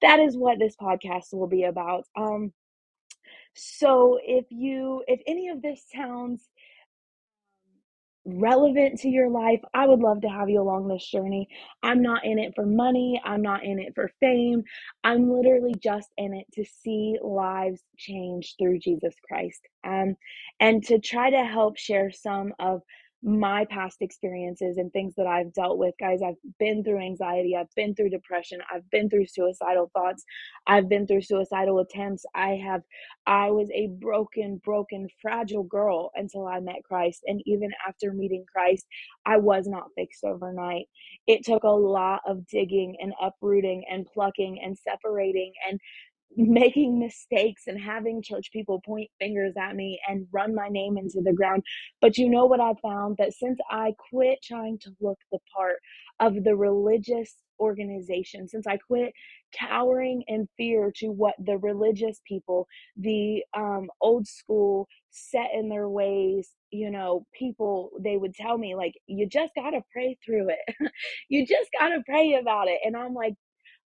that 0.00 0.18
is 0.18 0.36
what 0.36 0.58
this 0.58 0.74
podcast 0.74 1.32
will 1.32 1.46
be 1.46 1.62
about. 1.64 2.04
Um, 2.16 2.52
so 3.54 4.18
if 4.22 4.46
you 4.50 5.04
if 5.06 5.20
any 5.26 5.48
of 5.48 5.60
this 5.60 5.84
sounds 5.94 6.48
relevant 8.26 9.00
to 9.00 9.08
your 9.08 9.30
life, 9.30 9.60
I 9.74 9.86
would 9.86 10.00
love 10.00 10.22
to 10.22 10.28
have 10.28 10.50
you 10.50 10.60
along 10.62 10.88
this 10.88 11.06
journey. 11.10 11.48
I'm 11.82 12.02
not 12.02 12.24
in 12.24 12.38
it 12.38 12.54
for 12.56 12.66
money, 12.66 13.20
I'm 13.24 13.42
not 13.42 13.64
in 13.64 13.78
it 13.80 13.94
for 13.94 14.10
fame. 14.20 14.64
I'm 15.04 15.30
literally 15.30 15.74
just 15.82 16.10
in 16.18 16.34
it 16.34 16.46
to 16.54 16.64
see 16.64 17.18
lives 17.22 17.82
change 17.98 18.56
through 18.58 18.80
Jesus 18.80 19.14
Christ. 19.28 19.62
Um, 19.84 20.16
and 20.60 20.84
to 20.86 20.98
try 21.00 21.30
to 21.30 21.44
help 21.44 21.78
share 21.78 22.12
some 22.12 22.54
of 22.60 22.82
my 23.22 23.64
past 23.66 23.98
experiences 24.00 24.78
and 24.78 24.92
things 24.92 25.14
that 25.16 25.26
I've 25.26 25.52
dealt 25.52 25.78
with. 25.78 25.94
Guys, 26.00 26.20
I've 26.26 26.36
been 26.58 26.82
through 26.82 27.00
anxiety, 27.00 27.56
I've 27.56 27.72
been 27.76 27.94
through 27.94 28.10
depression, 28.10 28.58
I've 28.72 28.88
been 28.90 29.08
through 29.08 29.26
suicidal 29.26 29.90
thoughts, 29.94 30.24
I've 30.66 30.88
been 30.88 31.06
through 31.06 31.22
suicidal 31.22 31.78
attempts. 31.80 32.24
I 32.34 32.60
have 32.64 32.82
I 33.26 33.50
was 33.50 33.68
a 33.72 33.88
broken, 34.00 34.60
broken, 34.64 35.08
fragile 35.20 35.62
girl 35.62 36.10
until 36.16 36.46
I 36.46 36.60
met 36.60 36.82
Christ. 36.84 37.22
And 37.26 37.40
even 37.46 37.70
after 37.86 38.12
meeting 38.12 38.44
Christ, 38.52 38.86
I 39.24 39.36
was 39.36 39.66
not 39.68 39.90
fixed 39.96 40.24
overnight. 40.24 40.86
It 41.26 41.44
took 41.44 41.62
a 41.62 41.68
lot 41.68 42.22
of 42.26 42.46
digging 42.48 42.96
and 43.00 43.12
uprooting 43.20 43.84
and 43.90 44.06
plucking 44.12 44.60
and 44.62 44.76
separating 44.76 45.52
and 45.68 45.78
making 46.36 46.98
mistakes 46.98 47.64
and 47.66 47.80
having 47.80 48.22
church 48.22 48.50
people 48.52 48.80
point 48.84 49.10
fingers 49.20 49.54
at 49.60 49.76
me 49.76 50.00
and 50.08 50.26
run 50.32 50.54
my 50.54 50.68
name 50.68 50.96
into 50.98 51.20
the 51.22 51.32
ground. 51.32 51.62
But 52.00 52.18
you 52.18 52.28
know 52.28 52.46
what 52.46 52.60
I 52.60 52.72
found? 52.82 53.16
That 53.18 53.32
since 53.34 53.58
I 53.70 53.94
quit 54.10 54.38
trying 54.42 54.78
to 54.80 54.90
look 55.00 55.18
the 55.30 55.38
part 55.54 55.76
of 56.20 56.42
the 56.44 56.56
religious 56.56 57.34
organization, 57.60 58.48
since 58.48 58.66
I 58.66 58.78
quit 58.78 59.12
cowering 59.52 60.22
in 60.28 60.48
fear 60.56 60.92
to 60.96 61.08
what 61.08 61.34
the 61.38 61.58
religious 61.58 62.20
people, 62.26 62.66
the 62.96 63.44
um, 63.54 63.88
old 64.00 64.26
school, 64.26 64.88
set 65.10 65.50
in 65.54 65.68
their 65.68 65.88
ways, 65.88 66.50
you 66.70 66.90
know, 66.90 67.26
people, 67.38 67.90
they 68.00 68.16
would 68.16 68.34
tell 68.34 68.56
me, 68.56 68.74
like, 68.74 68.94
you 69.06 69.28
just 69.28 69.54
got 69.54 69.70
to 69.70 69.82
pray 69.92 70.16
through 70.24 70.48
it. 70.50 70.76
you 71.28 71.46
just 71.46 71.70
got 71.78 71.88
to 71.90 72.02
pray 72.06 72.34
about 72.40 72.68
it. 72.68 72.80
And 72.84 72.96
I'm 72.96 73.14
like, 73.14 73.34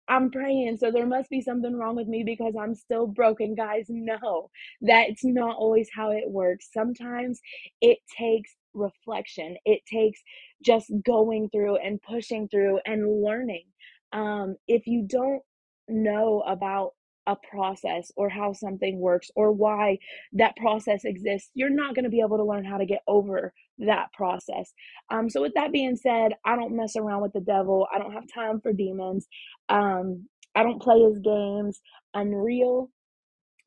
I'm 0.07 0.31
praying, 0.31 0.77
so 0.77 0.91
there 0.91 1.07
must 1.07 1.29
be 1.29 1.41
something 1.41 1.75
wrong 1.75 1.95
with 1.95 2.07
me 2.07 2.23
because 2.23 2.53
I'm 2.59 2.75
still 2.75 3.07
broken. 3.07 3.55
Guys, 3.55 3.85
no, 3.89 4.49
that's 4.81 5.23
not 5.25 5.55
always 5.57 5.89
how 5.93 6.11
it 6.11 6.29
works. 6.29 6.69
Sometimes 6.73 7.41
it 7.81 7.99
takes 8.17 8.51
reflection, 8.73 9.57
it 9.65 9.81
takes 9.91 10.21
just 10.63 10.91
going 11.05 11.49
through 11.49 11.77
and 11.77 12.01
pushing 12.01 12.47
through 12.49 12.79
and 12.85 13.23
learning. 13.23 13.65
Um, 14.13 14.57
if 14.67 14.87
you 14.87 15.07
don't 15.07 15.41
know 15.89 16.43
about 16.47 16.93
a 17.27 17.35
process 17.49 18.11
or 18.15 18.29
how 18.29 18.53
something 18.53 18.99
works 18.99 19.29
or 19.35 19.51
why 19.51 19.97
that 20.33 20.55
process 20.57 21.05
exists, 21.05 21.49
you're 21.53 21.69
not 21.69 21.95
going 21.95 22.03
to 22.03 22.09
be 22.09 22.21
able 22.21 22.37
to 22.37 22.43
learn 22.43 22.65
how 22.65 22.77
to 22.77 22.85
get 22.85 23.01
over 23.07 23.53
that 23.79 24.11
process. 24.13 24.73
Um, 25.09 25.29
so, 25.29 25.41
with 25.41 25.53
that 25.55 25.71
being 25.71 25.95
said, 25.95 26.33
I 26.45 26.55
don't 26.55 26.75
mess 26.75 26.95
around 26.95 27.21
with 27.21 27.33
the 27.33 27.41
devil. 27.41 27.87
I 27.93 27.99
don't 27.99 28.13
have 28.13 28.25
time 28.33 28.61
for 28.61 28.73
demons. 28.73 29.27
Um, 29.69 30.27
I 30.55 30.63
don't 30.63 30.81
play 30.81 31.01
his 31.01 31.19
games. 31.19 31.81
I'm 32.13 32.33
real, 32.33 32.89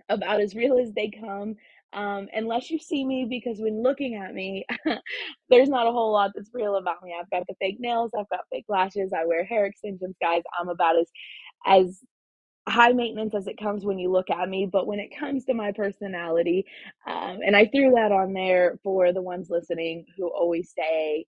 about 0.09 0.41
as 0.41 0.55
real 0.55 0.79
as 0.79 0.93
they 0.93 1.11
come. 1.11 1.57
Um, 1.95 2.29
unless 2.35 2.71
you 2.71 2.79
see 2.79 3.05
me, 3.05 3.27
because 3.29 3.61
when 3.61 3.83
looking 3.83 4.15
at 4.15 4.35
me, 4.35 4.67
there's 5.49 5.71
not 5.71 5.87
a 5.87 5.93
whole 5.93 6.13
lot 6.13 6.33
that's 6.35 6.51
real 6.53 6.77
about 6.77 7.03
me. 7.03 7.15
I've 7.19 7.31
got 7.31 7.47
the 7.47 7.55
fake 7.61 7.79
nails, 7.81 8.11
I've 8.19 8.29
got 8.29 8.41
fake 8.53 8.67
lashes, 8.69 9.13
I 9.17 9.25
wear 9.25 9.45
hair 9.45 9.65
extensions, 9.67 10.17
guys. 10.21 10.43
I'm 10.59 10.69
about 10.69 10.99
as 10.99 11.11
as 11.67 12.01
high 12.71 12.93
maintenance 12.93 13.35
as 13.35 13.47
it 13.49 13.59
comes 13.59 13.85
when 13.85 13.99
you 13.99 14.11
look 14.11 14.31
at 14.31 14.49
me 14.49 14.67
but 14.71 14.87
when 14.87 15.01
it 15.01 15.11
comes 15.19 15.45
to 15.45 15.55
my 15.55 15.73
personality 15.73 16.67
um, 17.07 17.41
and 17.47 17.57
i 17.57 17.67
threw 17.67 17.93
that 17.93 18.13
on 18.13 18.33
there 18.35 18.79
for 18.85 19.13
the 19.13 19.23
ones 19.23 19.49
listening 19.51 20.07
who 20.19 20.29
always 20.29 20.73
say 20.77 21.25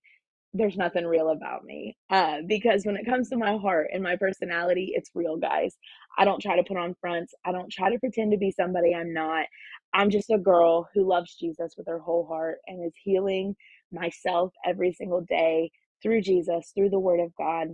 there's 0.53 0.77
nothing 0.77 1.07
real 1.07 1.29
about 1.31 1.65
me 1.65 1.97
uh, 2.11 2.39
because 2.47 2.85
when 2.85 2.97
it 2.97 3.05
comes 3.07 3.29
to 3.29 3.37
my 3.37 3.57
heart 3.57 3.89
and 3.93 4.03
my 4.03 4.17
personality 4.17 4.93
it's 4.95 5.11
real 5.15 5.37
guys. 5.37 5.77
I 6.19 6.25
don't 6.25 6.41
try 6.43 6.57
to 6.57 6.65
put 6.65 6.77
on 6.77 6.97
fronts. 7.01 7.33
I 7.45 7.53
don't 7.53 7.71
try 7.71 7.91
to 7.91 7.99
pretend 7.99 8.33
to 8.33 8.39
be 8.39 8.51
somebody 8.51 8.95
i'm 8.95 9.13
not. 9.13 9.47
I'm 9.95 10.11
just 10.11 10.31
a 10.31 10.39
girl 10.39 10.89
who 10.95 11.07
loves 11.09 11.35
jesus 11.35 11.75
with 11.77 11.87
her 11.87 11.99
whole 11.99 12.27
heart 12.27 12.59
and 12.67 12.85
is 12.85 12.93
healing 13.03 13.55
myself 13.93 14.53
every 14.65 14.93
single 14.93 15.21
day 15.23 15.71
through 16.03 16.21
jesus 16.21 16.73
through 16.75 16.91
the 16.91 16.99
word 16.99 17.21
of 17.21 17.33
god 17.37 17.69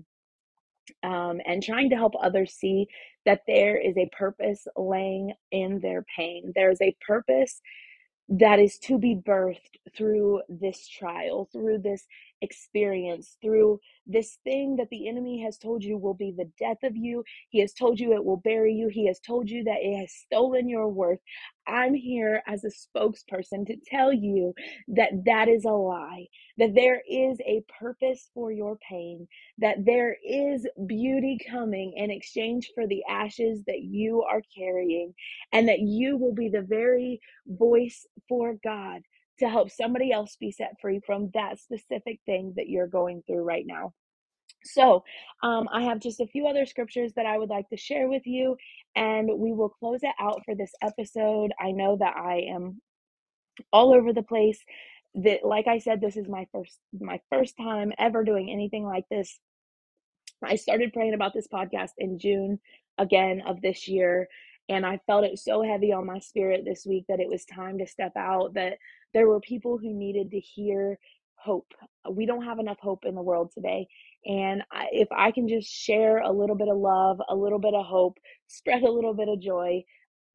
um, 1.03 1.39
and 1.45 1.63
trying 1.63 1.89
to 1.89 1.95
help 1.95 2.13
others 2.21 2.53
see 2.53 2.87
that 3.25 3.41
there 3.47 3.77
is 3.77 3.97
a 3.97 4.09
purpose 4.17 4.67
laying 4.75 5.33
in 5.51 5.79
their 5.79 6.05
pain. 6.15 6.51
There's 6.55 6.81
a 6.81 6.95
purpose 7.05 7.61
that 8.29 8.59
is 8.59 8.77
to 8.79 8.97
be 8.97 9.15
birthed 9.15 9.77
through 9.95 10.41
this 10.49 10.87
trial, 10.87 11.47
through 11.51 11.79
this 11.79 12.05
experience, 12.41 13.37
through 13.41 13.79
this 14.05 14.37
thing 14.43 14.75
that 14.75 14.89
the 14.89 15.07
enemy 15.07 15.41
has 15.43 15.57
told 15.57 15.83
you 15.83 15.97
will 15.97 16.13
be 16.13 16.33
the 16.35 16.49
death 16.59 16.77
of 16.83 16.95
you. 16.95 17.23
He 17.49 17.59
has 17.61 17.73
told 17.73 17.99
you 17.99 18.13
it 18.13 18.23
will 18.23 18.37
bury 18.37 18.73
you. 18.73 18.89
He 18.89 19.07
has 19.07 19.19
told 19.19 19.49
you 19.49 19.63
that 19.63 19.77
it 19.81 19.97
has 19.97 20.11
stolen 20.11 20.67
your 20.67 20.89
worth. 20.89 21.19
I'm 21.67 21.93
here 21.93 22.41
as 22.47 22.63
a 22.63 22.69
spokesperson 22.69 23.67
to 23.67 23.75
tell 23.85 24.13
you 24.13 24.53
that 24.89 25.11
that 25.25 25.47
is 25.47 25.65
a 25.65 25.71
lie, 25.71 26.27
that 26.57 26.75
there 26.75 27.01
is 27.09 27.39
a 27.41 27.63
purpose 27.79 28.29
for 28.33 28.51
your 28.51 28.77
pain, 28.77 29.27
that 29.59 29.85
there 29.85 30.15
is 30.27 30.67
beauty 30.85 31.39
coming 31.49 31.93
in 31.95 32.11
exchange 32.11 32.71
for 32.73 32.87
the 32.87 33.03
ashes 33.09 33.63
that 33.67 33.81
you 33.81 34.23
are 34.23 34.41
carrying, 34.57 35.13
and 35.51 35.67
that 35.67 35.79
you 35.79 36.17
will 36.17 36.33
be 36.33 36.49
the 36.49 36.61
very 36.61 37.19
voice 37.47 38.05
for 38.29 38.55
God 38.63 39.01
to 39.39 39.49
help 39.49 39.69
somebody 39.69 40.11
else 40.11 40.35
be 40.39 40.51
set 40.51 40.79
free 40.81 40.99
from 41.05 41.29
that 41.33 41.59
specific 41.59 42.19
thing 42.25 42.53
that 42.55 42.69
you're 42.69 42.87
going 42.87 43.21
through 43.27 43.43
right 43.43 43.65
now. 43.67 43.93
So, 44.67 45.03
um, 45.43 45.67
I 45.71 45.83
have 45.83 45.99
just 45.99 46.19
a 46.19 46.27
few 46.27 46.47
other 46.47 46.65
scriptures 46.65 47.13
that 47.15 47.25
I 47.25 47.37
would 47.37 47.49
like 47.49 47.69
to 47.69 47.77
share 47.77 48.07
with 48.07 48.25
you, 48.25 48.57
and 48.95 49.29
we 49.37 49.51
will 49.53 49.69
close 49.69 50.01
it 50.03 50.15
out 50.19 50.43
for 50.45 50.55
this 50.55 50.71
episode. 50.81 51.51
I 51.59 51.71
know 51.71 51.97
that 51.97 52.15
I 52.17 52.47
am 52.53 52.81
all 53.71 53.93
over 53.93 54.13
the 54.13 54.23
place. 54.23 54.59
That, 55.15 55.43
like 55.43 55.67
I 55.67 55.79
said, 55.79 55.99
this 56.01 56.17
is 56.17 56.27
my 56.27 56.47
first 56.51 56.79
my 56.99 57.19
first 57.31 57.55
time 57.57 57.91
ever 57.97 58.23
doing 58.23 58.49
anything 58.51 58.85
like 58.85 59.05
this. 59.09 59.39
I 60.43 60.55
started 60.55 60.93
praying 60.93 61.15
about 61.15 61.33
this 61.33 61.47
podcast 61.47 61.91
in 61.97 62.19
June 62.19 62.59
again 62.97 63.41
of 63.47 63.61
this 63.61 63.87
year, 63.87 64.27
and 64.69 64.85
I 64.85 64.99
felt 65.07 65.25
it 65.25 65.39
so 65.39 65.63
heavy 65.63 65.91
on 65.91 66.05
my 66.05 66.19
spirit 66.19 66.65
this 66.65 66.85
week 66.85 67.05
that 67.09 67.19
it 67.19 67.29
was 67.29 67.45
time 67.45 67.79
to 67.79 67.87
step 67.87 68.13
out. 68.15 68.53
That 68.53 68.77
there 69.13 69.27
were 69.27 69.39
people 69.39 69.77
who 69.77 69.93
needed 69.93 70.31
to 70.31 70.39
hear 70.39 70.99
hope. 71.47 71.67
We 72.11 72.27
don't 72.27 72.45
have 72.45 72.59
enough 72.59 72.79
hope 72.81 73.05
in 73.05 73.15
the 73.15 73.23
world 73.23 73.51
today. 73.55 73.87
And 74.25 74.63
I, 74.71 74.87
if 74.93 75.09
I 75.17 75.31
can 75.31 75.49
just 75.49 75.71
share 75.71 76.19
a 76.19 76.33
little 76.33 76.57
bit 76.57 76.69
of 76.69 76.77
love, 76.77 77.19
a 77.29 77.35
little 77.35 77.59
bit 77.59 77.75
of 77.75 77.87
hope, 77.87 78.19
spread 78.49 78.83
a 78.83 78.91
little 78.91 79.15
bit 79.15 79.29
of 79.29 79.41
joy, 79.41 79.83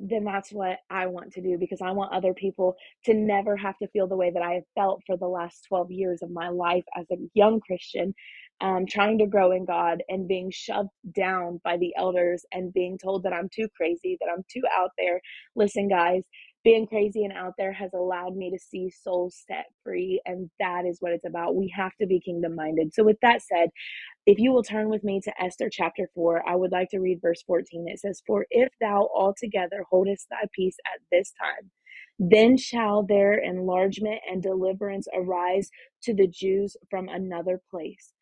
then 0.00 0.24
that's 0.24 0.52
what 0.52 0.78
I 0.90 1.08
want 1.08 1.34
to 1.34 1.42
do 1.42 1.58
because 1.60 1.82
I 1.82 1.92
want 1.92 2.14
other 2.14 2.34
people 2.34 2.76
to 3.06 3.14
never 3.14 3.56
have 3.58 3.78
to 3.80 3.88
feel 3.90 4.08
the 4.08 4.16
way 4.16 4.32
that 4.32 4.42
I 4.42 4.54
have 4.54 4.64
felt 4.76 5.02
for 5.06 5.18
the 5.18 5.28
last 5.28 5.66
12 5.68 5.92
years 5.92 6.22
of 6.22 6.32
my 6.32 6.50
life 6.50 6.84
as 6.98 7.06
a 7.12 7.18
young 7.34 7.60
Christian. 7.60 8.14
um, 8.62 8.86
trying 8.88 9.20
to 9.20 9.28
grow 9.28 9.52
in 9.52 9.66
God 9.66 10.02
and 10.10 10.28
being 10.28 10.50
shoved 10.52 10.90
down 11.16 11.60
by 11.64 11.78
the 11.78 11.94
elders 11.96 12.44
and 12.52 12.74
being 12.74 12.98
told 12.98 13.24
that 13.24 13.34
I'm 13.34 13.50
too 13.50 13.68
crazy, 13.76 14.18
that 14.20 14.30
I'm 14.36 14.44
too 14.52 14.64
out 14.76 14.92
there. 14.98 15.22
Listen, 15.56 15.88
guys, 15.88 16.24
being 16.64 16.86
crazy 16.86 17.24
and 17.24 17.32
out 17.32 17.54
there 17.58 17.72
has 17.72 17.92
allowed 17.94 18.36
me 18.36 18.50
to 18.50 18.58
see 18.58 18.90
souls 18.90 19.42
set 19.48 19.66
free, 19.84 20.20
and 20.26 20.50
that 20.60 20.84
is 20.86 20.98
what 21.00 21.12
it's 21.12 21.26
about. 21.26 21.56
We 21.56 21.72
have 21.76 21.92
to 22.00 22.06
be 22.06 22.20
kingdom 22.20 22.56
minded. 22.56 22.94
So, 22.94 23.04
with 23.04 23.18
that 23.22 23.42
said, 23.42 23.70
if 24.26 24.38
you 24.38 24.52
will 24.52 24.62
turn 24.62 24.88
with 24.88 25.04
me 25.04 25.20
to 25.24 25.42
Esther 25.42 25.68
chapter 25.70 26.08
4, 26.14 26.48
I 26.48 26.56
would 26.56 26.72
like 26.72 26.90
to 26.90 27.00
read 27.00 27.20
verse 27.22 27.42
14. 27.46 27.86
It 27.88 28.00
says, 28.00 28.22
For 28.26 28.46
if 28.50 28.70
thou 28.80 29.08
altogether 29.14 29.84
holdest 29.90 30.28
thy 30.30 30.46
peace 30.54 30.76
at 30.94 31.00
this 31.10 31.32
time, 31.40 31.70
then 32.20 32.56
shall 32.56 33.02
their 33.04 33.34
enlargement 33.34 34.20
and 34.30 34.42
deliverance 34.42 35.08
arise 35.14 35.70
to 36.04 36.14
the 36.14 36.28
Jews 36.28 36.76
from 36.90 37.08
another 37.08 37.60
place 37.70 38.12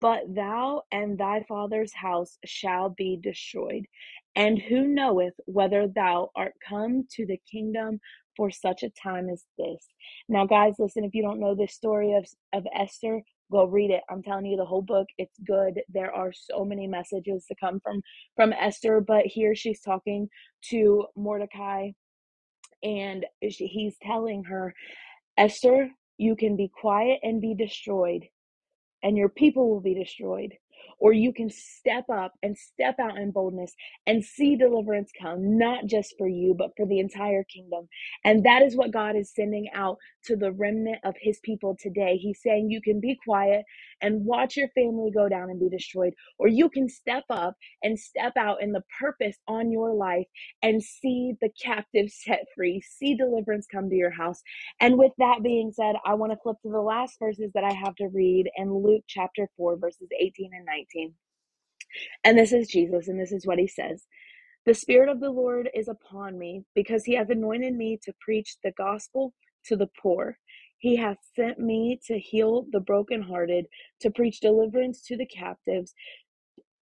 but 0.00 0.22
thou 0.34 0.84
and 0.92 1.18
thy 1.18 1.44
father's 1.48 1.94
house 1.94 2.38
shall 2.46 2.90
be 2.90 3.18
destroyed. 3.22 3.86
And 4.34 4.58
who 4.58 4.86
knoweth 4.86 5.34
whether 5.46 5.86
thou 5.88 6.30
art 6.34 6.54
come 6.66 7.06
to 7.16 7.26
the 7.26 7.40
kingdom 7.50 8.00
for 8.36 8.50
such 8.50 8.82
a 8.82 8.90
time 8.90 9.28
as 9.28 9.44
this? 9.58 9.86
Now, 10.28 10.46
guys, 10.46 10.74
listen, 10.78 11.04
if 11.04 11.14
you 11.14 11.22
don't 11.22 11.40
know 11.40 11.54
this 11.54 11.74
story 11.74 12.14
of, 12.14 12.26
of 12.54 12.66
Esther, 12.74 13.20
go 13.50 13.66
read 13.66 13.90
it. 13.90 14.02
I'm 14.10 14.22
telling 14.22 14.46
you 14.46 14.56
the 14.56 14.64
whole 14.64 14.82
book, 14.82 15.06
it's 15.18 15.38
good. 15.46 15.80
There 15.92 16.12
are 16.14 16.32
so 16.32 16.64
many 16.64 16.86
messages 16.86 17.44
to 17.46 17.54
come 17.60 17.80
from 17.80 18.00
from 18.36 18.54
Esther, 18.54 19.00
but 19.06 19.26
here 19.26 19.54
she's 19.54 19.80
talking 19.80 20.28
to 20.70 21.04
Mordecai 21.14 21.90
and 22.82 23.26
she, 23.50 23.66
he's 23.66 23.96
telling 24.02 24.44
her, 24.44 24.74
Esther, 25.36 25.90
you 26.16 26.36
can 26.36 26.56
be 26.56 26.68
quiet 26.68 27.20
and 27.22 27.40
be 27.40 27.54
destroyed 27.54 28.22
and 29.02 29.16
your 29.16 29.28
people 29.28 29.68
will 29.68 29.80
be 29.80 29.94
destroyed. 29.94 30.52
Or 31.02 31.12
you 31.14 31.34
can 31.34 31.50
step 31.50 32.06
up 32.12 32.34
and 32.44 32.58
step 32.58 32.96
out 33.00 33.18
in 33.18 33.32
boldness 33.32 33.74
and 34.06 34.24
see 34.24 34.56
deliverance 34.56 35.12
come, 35.20 35.58
not 35.58 35.86
just 35.86 36.14
for 36.18 36.28
you, 36.28 36.54
but 36.58 36.72
for 36.78 36.86
the 36.86 37.00
entire 37.00 37.44
kingdom. 37.44 37.88
And 38.24 38.44
that 38.46 38.62
is 38.62 38.76
what 38.76 38.92
God 38.92 39.16
is 39.16 39.34
sending 39.34 39.68
out 39.74 39.98
to 40.26 40.36
the 40.36 40.52
remnant 40.52 41.00
of 41.04 41.16
his 41.20 41.40
people 41.44 41.76
today. 41.80 42.18
He's 42.18 42.42
saying 42.42 42.70
you 42.70 42.82
can 42.82 43.00
be 43.00 43.18
quiet 43.24 43.64
and 44.02 44.24
watch 44.26 44.56
your 44.56 44.68
family 44.70 45.10
go 45.12 45.28
down 45.28 45.50
and 45.50 45.60
be 45.60 45.70
destroyed, 45.70 46.14
or 46.38 46.48
you 46.48 46.70
can 46.70 46.88
step 46.88 47.24
up 47.30 47.56
and 47.84 47.98
step 47.98 48.34
out 48.38 48.62
in 48.62 48.72
the 48.72 48.84
purpose 49.00 49.38
on 49.48 49.72
your 49.72 49.94
life 49.94 50.26
and 50.62 50.82
see 50.82 51.34
the 51.42 51.50
captives 51.62 52.16
set 52.24 52.44
free, 52.56 52.82
see 52.82 53.16
deliverance 53.16 53.66
come 53.72 53.90
to 53.90 53.96
your 53.96 54.12
house. 54.12 54.42
And 54.80 54.98
with 54.98 55.12
that 55.18 55.42
being 55.42 55.72
said, 55.72 55.96
I 56.06 56.14
want 56.14 56.32
to 56.32 56.38
flip 56.42 56.58
to 56.62 56.70
the 56.70 56.80
last 56.80 57.18
verses 57.20 57.50
that 57.54 57.64
I 57.64 57.72
have 57.74 57.96
to 57.96 58.08
read 58.08 58.50
in 58.56 58.74
Luke 58.74 59.04
chapter 59.08 59.48
4, 59.58 59.78
verses 59.78 60.08
18 60.20 60.50
and 60.54 60.66
19. 60.66 60.86
And 62.24 62.38
this 62.38 62.52
is 62.52 62.68
Jesus, 62.68 63.08
and 63.08 63.20
this 63.20 63.32
is 63.32 63.46
what 63.46 63.58
he 63.58 63.66
says. 63.66 64.04
The 64.66 64.74
Spirit 64.74 65.08
of 65.08 65.20
the 65.20 65.30
Lord 65.30 65.68
is 65.74 65.88
upon 65.88 66.38
me 66.38 66.64
because 66.74 67.04
he 67.04 67.16
hath 67.16 67.30
anointed 67.30 67.74
me 67.74 67.98
to 68.04 68.14
preach 68.20 68.56
the 68.62 68.72
gospel 68.72 69.34
to 69.66 69.76
the 69.76 69.88
poor. 70.00 70.38
He 70.78 70.96
hath 70.96 71.18
sent 71.34 71.58
me 71.58 72.00
to 72.06 72.18
heal 72.18 72.66
the 72.70 72.80
brokenhearted, 72.80 73.66
to 74.00 74.10
preach 74.10 74.40
deliverance 74.40 75.02
to 75.06 75.16
the 75.16 75.26
captives, 75.26 75.94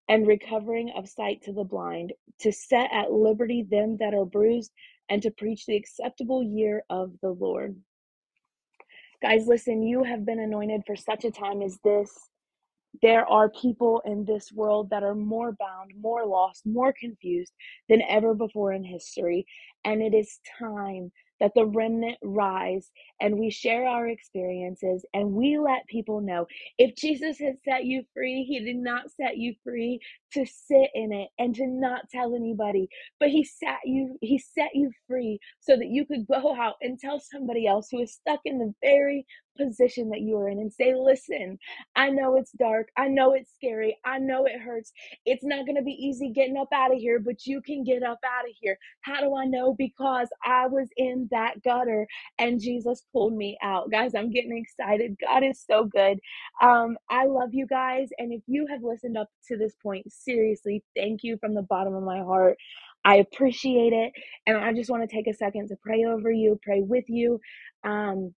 and 0.08 0.26
recovering 0.26 0.90
of 0.96 1.08
sight 1.08 1.42
to 1.42 1.52
the 1.52 1.64
blind, 1.64 2.12
to 2.40 2.52
set 2.52 2.90
at 2.92 3.12
liberty 3.12 3.62
them 3.62 3.96
that 3.98 4.14
are 4.14 4.26
bruised, 4.26 4.72
and 5.08 5.22
to 5.22 5.30
preach 5.30 5.66
the 5.66 5.76
acceptable 5.76 6.42
year 6.42 6.84
of 6.90 7.12
the 7.22 7.30
Lord. 7.30 7.76
Guys, 9.22 9.46
listen, 9.46 9.82
you 9.82 10.04
have 10.04 10.26
been 10.26 10.40
anointed 10.40 10.82
for 10.86 10.96
such 10.96 11.24
a 11.24 11.30
time 11.30 11.62
as 11.62 11.78
this 11.84 12.10
there 13.02 13.26
are 13.26 13.50
people 13.50 14.02
in 14.04 14.24
this 14.24 14.52
world 14.52 14.90
that 14.90 15.02
are 15.02 15.14
more 15.14 15.52
bound, 15.52 15.92
more 16.00 16.26
lost, 16.26 16.66
more 16.66 16.92
confused 16.98 17.52
than 17.88 18.02
ever 18.08 18.34
before 18.34 18.72
in 18.72 18.84
history. 18.84 19.46
And 19.84 20.02
it 20.02 20.14
is 20.14 20.40
time 20.58 21.12
that 21.40 21.52
the 21.54 21.66
remnant 21.66 22.18
rise 22.22 22.90
and 23.20 23.38
we 23.38 23.50
share 23.50 23.86
our 23.86 24.08
experiences 24.08 25.04
and 25.14 25.32
we 25.32 25.58
let 25.58 25.86
people 25.88 26.20
know 26.20 26.46
if 26.78 26.96
Jesus 26.96 27.38
has 27.38 27.56
set 27.64 27.84
you 27.84 28.04
free, 28.14 28.44
he 28.44 28.60
did 28.60 28.76
not 28.76 29.10
set 29.10 29.38
you 29.38 29.54
free 29.64 30.00
to 30.32 30.46
sit 30.46 30.90
in 30.94 31.12
it 31.12 31.30
and 31.38 31.54
to 31.56 31.66
not 31.66 32.08
tell 32.10 32.34
anybody, 32.34 32.88
but 33.20 33.30
he 33.30 33.44
sat 33.44 33.80
you 33.84 34.16
he 34.22 34.38
set 34.38 34.70
you 34.74 34.90
free 35.08 35.40
so 35.60 35.76
that 35.76 35.88
you 35.88 36.06
could 36.06 36.26
go 36.26 36.54
out 36.56 36.76
and 36.82 36.98
tell 36.98 37.20
somebody 37.20 37.66
else 37.66 37.88
who 37.90 38.00
is 38.02 38.14
stuck 38.14 38.40
in 38.44 38.58
the 38.58 38.74
very 38.82 39.26
position 39.58 40.10
that 40.10 40.20
you 40.22 40.36
are 40.38 40.48
in 40.48 40.58
and 40.58 40.72
say, 40.72 40.94
"Listen, 40.96 41.58
I 41.96 42.10
know 42.10 42.36
it's 42.36 42.52
dark. 42.52 42.88
I 42.96 43.08
know 43.08 43.34
it's 43.34 43.52
scary. 43.54 43.98
I 44.04 44.18
know 44.18 44.46
it 44.46 44.60
hurts. 44.60 44.92
It's 45.26 45.44
not 45.44 45.66
going 45.66 45.76
to 45.76 45.82
be 45.82 45.92
easy 45.92 46.30
getting 46.30 46.56
up 46.56 46.68
out 46.74 46.92
of 46.92 46.98
here, 46.98 47.18
but 47.20 47.46
you 47.46 47.60
can 47.62 47.84
get 47.84 48.02
up 48.02 48.18
out 48.24 48.46
of 48.48 48.54
here. 48.60 48.78
How 49.02 49.20
do 49.20 49.36
I 49.36 49.44
know? 49.46 49.74
Because 49.76 50.28
I 50.44 50.66
was 50.68 50.88
in 50.96 51.28
that 51.30 51.62
gutter 51.62 52.06
and 52.38 52.60
Jesus 52.60 53.04
pulled 53.12 53.34
me 53.36 53.58
out. 53.62 53.90
Guys, 53.90 54.14
I'm 54.16 54.30
getting 54.32 54.56
excited. 54.56 55.16
God 55.20 55.44
is 55.44 55.62
so 55.68 55.84
good. 55.84 56.18
Um, 56.62 56.98
I 57.10 57.26
love 57.26 57.50
you 57.52 57.66
guys. 57.66 58.08
And 58.18 58.32
if 58.32 58.42
you 58.46 58.66
have 58.70 58.82
listened 58.82 59.18
up 59.18 59.28
to 59.48 59.56
this 59.58 59.74
point, 59.82 60.12
seriously, 60.24 60.82
thank 60.96 61.22
you 61.22 61.38
from 61.38 61.54
the 61.54 61.62
bottom 61.62 61.94
of 61.94 62.02
my 62.02 62.20
heart. 62.20 62.56
I 63.04 63.16
appreciate 63.16 63.92
it. 63.92 64.12
And 64.46 64.58
I 64.58 64.72
just 64.74 64.90
want 64.90 65.08
to 65.08 65.14
take 65.14 65.26
a 65.26 65.34
second 65.34 65.68
to 65.68 65.76
pray 65.82 66.04
over 66.04 66.30
you, 66.30 66.58
pray 66.62 66.82
with 66.82 67.04
you. 67.08 67.40
Um, 67.84 68.34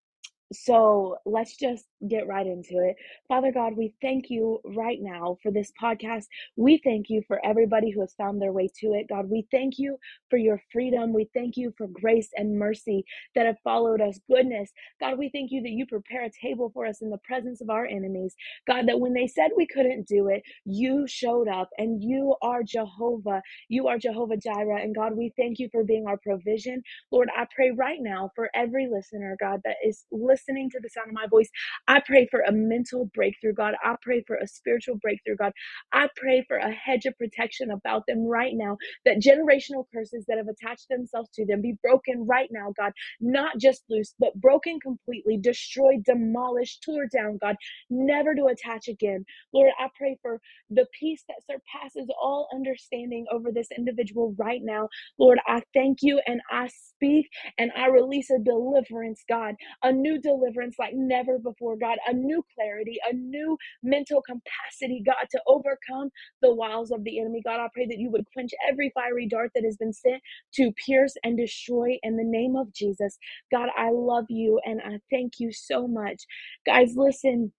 so 0.56 1.18
let's 1.26 1.58
just 1.58 1.86
get 2.10 2.28
right 2.28 2.48
into 2.48 2.76
it. 2.80 2.96
Father 3.28 3.52
God, 3.52 3.78
we 3.78 3.94
thank 4.02 4.30
you 4.30 4.60
right 4.66 5.00
now 5.02 5.38
for 5.44 5.52
this 5.52 5.72
podcast. 5.82 6.26
We 6.58 6.82
thank 6.84 7.10
you 7.10 7.24
for 7.28 7.46
everybody 7.46 7.92
who 7.92 8.02
has 8.02 8.13
found 8.16 8.42
their 8.42 8.54
way 8.54 8.70
to 8.82 8.94
it. 8.94 9.08
God, 9.10 9.30
we 9.30 9.48
thank 9.52 9.76
you 9.80 9.98
for 10.30 10.38
your 10.38 10.62
freedom. 10.72 11.13
We 11.13 11.30
thank 11.34 11.58
you 11.58 11.74
for 11.78 11.88
grace 11.88 12.30
and 12.36 12.60
mercy 12.60 13.06
that 13.36 13.46
have 13.48 13.58
followed 13.63 14.02
us, 14.02 14.20
goodness. 14.32 14.72
God, 15.00 15.18
we 15.20 15.30
thank 15.30 15.52
you 15.52 15.62
that 15.63 15.72
you 15.72 15.86
prepare 15.88 16.26
a 16.26 16.32
table 16.32 16.72
for 16.74 16.86
us 16.86 17.02
in 17.02 17.10
the 17.10 17.20
presence 17.20 17.62
of 17.62 17.70
our 17.70 17.86
enemies. 17.86 18.36
God, 18.68 18.88
that 18.88 19.00
when 19.00 19.13
they 19.13 19.28
said 19.28 19.52
we 19.58 19.68
couldn't 19.68 20.08
do 20.08 20.30
it, 20.30 20.44
you 20.66 21.06
showed 21.08 21.48
up 21.48 21.70
and 21.78 22.04
you 22.04 22.36
are 22.42 22.63
Jehovah. 22.63 23.42
You 23.70 23.88
are 23.88 23.98
Jehovah 23.98 24.38
Jireh. 24.38 24.82
And 24.82 24.96
God, 24.96 25.16
we 25.18 25.34
thank 25.38 25.60
you 25.60 25.70
for 25.72 25.84
being 25.84 26.06
our 26.08 26.18
provision. 26.18 26.84
Lord, 27.12 27.30
I 27.36 27.48
pray 27.56 27.72
right 27.72 28.00
now 28.02 28.32
for 28.36 28.50
every 28.56 28.88
listener, 28.92 29.38
God, 29.39 29.62
that 29.66 29.78
is 29.86 30.06
listening 30.12 30.43
to 30.48 30.80
the 30.82 30.90
sound 30.90 31.10
of 31.10 31.14
my 31.16 31.28
voice. 31.28 31.50
I 31.88 32.02
pray 32.06 32.28
for 32.32 32.42
a 32.42 32.52
mental 32.52 33.10
breakthrough, 33.16 33.54
God. 33.54 33.76
I 33.84 33.96
pray 34.02 34.24
for 34.28 34.38
a 34.38 34.48
spiritual 34.48 34.98
breakthrough, 34.98 35.38
God. 35.38 35.54
I 35.94 36.10
pray 36.18 36.46
for 36.48 36.58
a 36.58 36.72
hedge 36.72 37.06
of 37.06 37.18
protection 37.18 37.72
about 37.72 38.06
them 38.08 38.26
right 38.28 38.54
now, 38.56 38.78
that 39.06 39.20
generational 39.22 39.86
curses 39.94 40.26
that 40.28 40.38
have 40.38 40.48
attached 40.50 40.90
themselves 40.90 41.30
to 41.36 41.46
them 41.46 41.62
be 41.62 41.76
broken 41.84 42.26
right 42.28 42.50
now, 42.52 42.74
God. 42.78 42.94
Not 43.22 43.60
just 43.60 43.84
loose, 43.90 44.16
but 44.20 44.40
broken 44.42 44.80
completely, 44.82 45.38
destroyed, 45.38 46.04
demolished, 46.06 46.84
tore 46.86 47.08
down, 47.08 47.40
God. 47.42 47.58
Never 47.90 48.36
to 48.36 48.48
attach 48.48 48.90
again. 48.90 49.26
Lord, 49.54 49.72
I 49.80 49.90
pray 49.98 50.18
for 50.22 50.42
the 50.72 50.88
peace 51.00 51.24
that 51.30 51.44
surpasses 51.50 52.10
all 52.22 52.50
understanding 52.54 53.26
over 53.32 53.52
this 53.54 53.70
individual 53.78 54.36
right 54.38 54.62
now. 54.64 54.90
Lord, 55.20 55.40
I 55.48 55.64
thank 55.74 56.00
you 56.04 56.22
and 56.28 56.42
I 56.52 56.70
speak 56.70 57.30
and 57.60 57.72
I 57.78 57.88
release 57.88 58.32
a 58.32 58.40
deliverance, 58.40 59.24
God, 59.30 59.56
a 59.84 59.94
new 59.94 60.20
deliverance 60.22 60.33
like 60.80 60.93
never 60.93 61.39
before, 61.39 61.78
God, 61.78 61.98
a 62.08 62.13
new 62.13 62.46
clarity, 62.56 62.98
a 63.10 63.13
new 63.13 63.58
mental 63.84 64.22
capacity, 64.22 65.04
God, 65.06 65.28
to 65.32 65.41
overcome 65.48 66.10
the 66.41 66.54
wiles 66.54 66.91
of 66.91 67.04
the 67.04 67.19
enemy. 67.19 67.41
God, 67.43 67.60
I 67.60 67.67
pray 67.74 67.86
that 67.88 68.00
you 68.00 68.10
would 68.12 68.26
quench 68.34 68.52
every 68.69 68.91
fiery 68.93 69.28
dart 69.28 69.52
that 69.56 69.63
has 69.63 69.78
been 69.78 69.93
sent 69.93 70.22
to 70.56 70.72
pierce 70.86 71.15
and 71.24 71.38
destroy 71.38 71.98
in 72.04 72.17
the 72.17 72.24
name 72.24 72.56
of 72.56 72.74
Jesus. 72.74 73.17
God, 73.52 73.69
I 73.78 73.91
love 73.91 74.26
you 74.30 74.60
and 74.65 74.82
I 74.82 75.00
thank 75.12 75.34
you 75.39 75.52
so 75.52 75.88
much. 75.88 76.24
Guys, 76.65 76.93
listen 76.96 77.52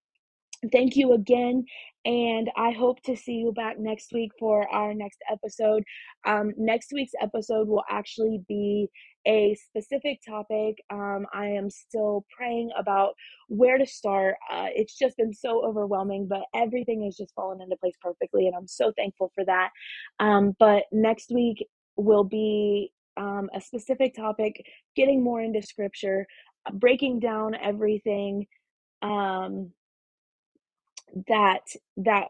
thank 0.73 0.97
you 0.97 1.13
again 1.13 1.65
and 2.05 2.51
i 2.57 2.71
hope 2.71 3.03
to 3.03 3.17
see 3.17 3.33
you 3.35 3.53
back 3.53 3.79
next 3.79 4.13
week 4.13 4.31
for 4.39 4.69
our 4.75 4.95
next 4.95 5.19
episode 5.31 5.83
um, 6.27 6.53
next 6.57 6.93
week's 6.93 7.13
episode 7.21 7.69
will 7.69 7.85
actually 7.91 8.41
be 8.49 8.89
a 9.27 9.55
specific 9.55 10.21
topic 10.27 10.77
um, 10.91 11.27
i 11.33 11.47
am 11.47 11.71
still 11.71 12.25
praying 12.37 12.71
about 12.79 13.15
where 13.49 13.79
to 13.79 13.87
start 13.87 14.37
uh, 14.53 14.67
it's 14.75 14.97
just 14.99 15.17
been 15.17 15.33
so 15.33 15.65
overwhelming 15.65 16.27
but 16.29 16.43
everything 16.55 17.03
has 17.05 17.17
just 17.17 17.35
fallen 17.35 17.61
into 17.61 17.77
place 17.77 17.95
perfectly 18.01 18.47
and 18.47 18.55
i'm 18.57 18.69
so 18.69 18.93
thankful 18.97 19.31
for 19.35 19.45
that 19.45 19.71
um, 20.21 20.55
but 20.59 20.85
next 20.93 21.31
week 21.31 21.67
will 21.97 22.25
be 22.25 22.93
um, 23.17 23.49
a 23.55 23.61
specific 23.61 24.15
topic 24.15 24.65
getting 24.97 25.23
more 25.23 25.41
into 25.41 25.63
scripture 25.63 26.27
breaking 26.73 27.21
down 27.21 27.55
everything 27.55 28.47
um 29.03 29.71
that 31.29 31.63
that 31.97 32.29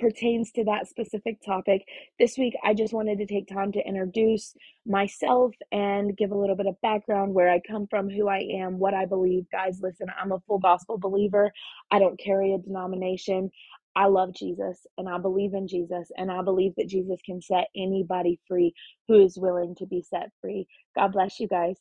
pertains 0.00 0.52
to 0.52 0.64
that 0.64 0.88
specific 0.88 1.42
topic. 1.44 1.82
This 2.18 2.38
week, 2.38 2.54
I 2.64 2.74
just 2.74 2.94
wanted 2.94 3.18
to 3.18 3.26
take 3.26 3.48
time 3.48 3.72
to 3.72 3.86
introduce 3.86 4.54
myself 4.86 5.54
and 5.72 6.16
give 6.16 6.32
a 6.32 6.38
little 6.38 6.56
bit 6.56 6.66
of 6.66 6.80
background 6.82 7.34
where 7.34 7.50
I 7.50 7.60
come 7.66 7.86
from, 7.88 8.10
who 8.10 8.28
I 8.28 8.40
am, 8.60 8.78
what 8.78 8.94
I 8.94 9.06
believe. 9.06 9.46
Guys, 9.52 9.80
listen, 9.82 10.08
I'm 10.20 10.32
a 10.32 10.40
full 10.46 10.58
gospel 10.58 10.98
believer. 10.98 11.52
I 11.90 11.98
don't 11.98 12.18
carry 12.18 12.54
a 12.54 12.58
denomination. 12.58 13.50
I 13.96 14.06
love 14.06 14.34
Jesus 14.34 14.86
and 14.98 15.08
I 15.08 15.18
believe 15.18 15.54
in 15.54 15.68
Jesus 15.68 16.10
and 16.16 16.30
I 16.30 16.42
believe 16.42 16.72
that 16.76 16.88
Jesus 16.88 17.20
can 17.24 17.40
set 17.40 17.68
anybody 17.76 18.38
free 18.46 18.74
who 19.08 19.24
is 19.24 19.38
willing 19.38 19.74
to 19.76 19.86
be 19.86 20.02
set 20.02 20.30
free. 20.40 20.66
God 20.94 21.12
bless 21.12 21.40
you 21.40 21.48
guys. 21.48 21.78